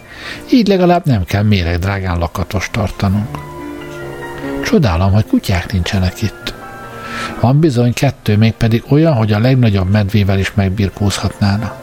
[0.52, 3.51] Így legalább nem kell méreg drágán lakatos tartanunk.
[4.72, 6.54] Csodálom, hogy kutyák nincsenek itt.
[7.40, 11.74] Van bizony kettő, még pedig olyan, hogy a legnagyobb medvével is megbirkózhatnána.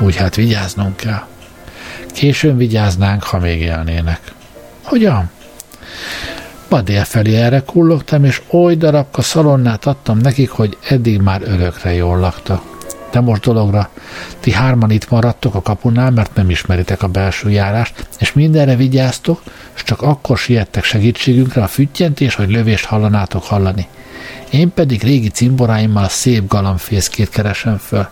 [0.00, 1.26] Úgy hát vigyáznunk kell.
[2.12, 4.20] Későn vigyáznánk, ha még élnének.
[4.82, 5.30] Hogyan?
[6.68, 12.18] Ma délfelé erre kullogtam, és oly darabka szalonnát adtam nekik, hogy eddig már örökre jól
[12.18, 12.71] laktak.
[13.12, 13.90] De most dologra,
[14.40, 19.42] ti hárman itt maradtok a kapunál, mert nem ismeritek a belső járást, és mindenre vigyáztok,
[19.74, 23.86] és csak akkor siettek segítségünkre a füttyentés, hogy lövést hallanátok hallani.
[24.50, 28.08] Én pedig régi cimboráimmal a szép galambfészkét keresem föl.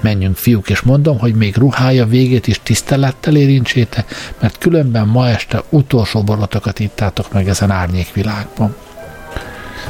[0.00, 5.62] Menjünk, fiúk, és mondom, hogy még ruhája végét is tisztelettel érintsétek, mert különben ma este
[5.68, 8.76] utolsó borotokat ittátok meg ezen árnyékvilágban.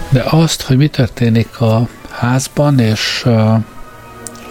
[0.08, 3.26] De azt, hogy mi történik a házban, és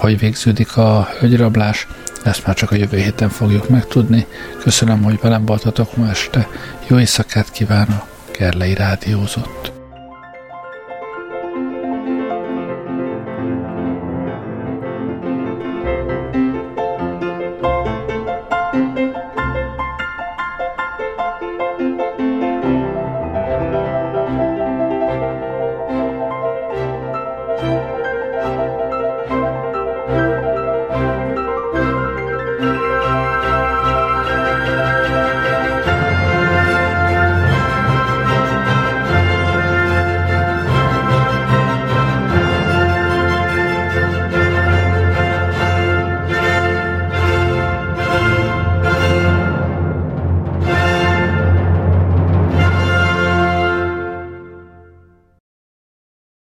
[0.01, 1.87] hogy végződik a hölgyrablás,
[2.23, 4.25] ezt már csak a jövő héten fogjuk megtudni.
[4.59, 6.47] Köszönöm, hogy velem voltatok ma este.
[6.87, 8.05] Jó éjszakát kívánok,
[8.37, 9.70] Gerlei Rádiózott.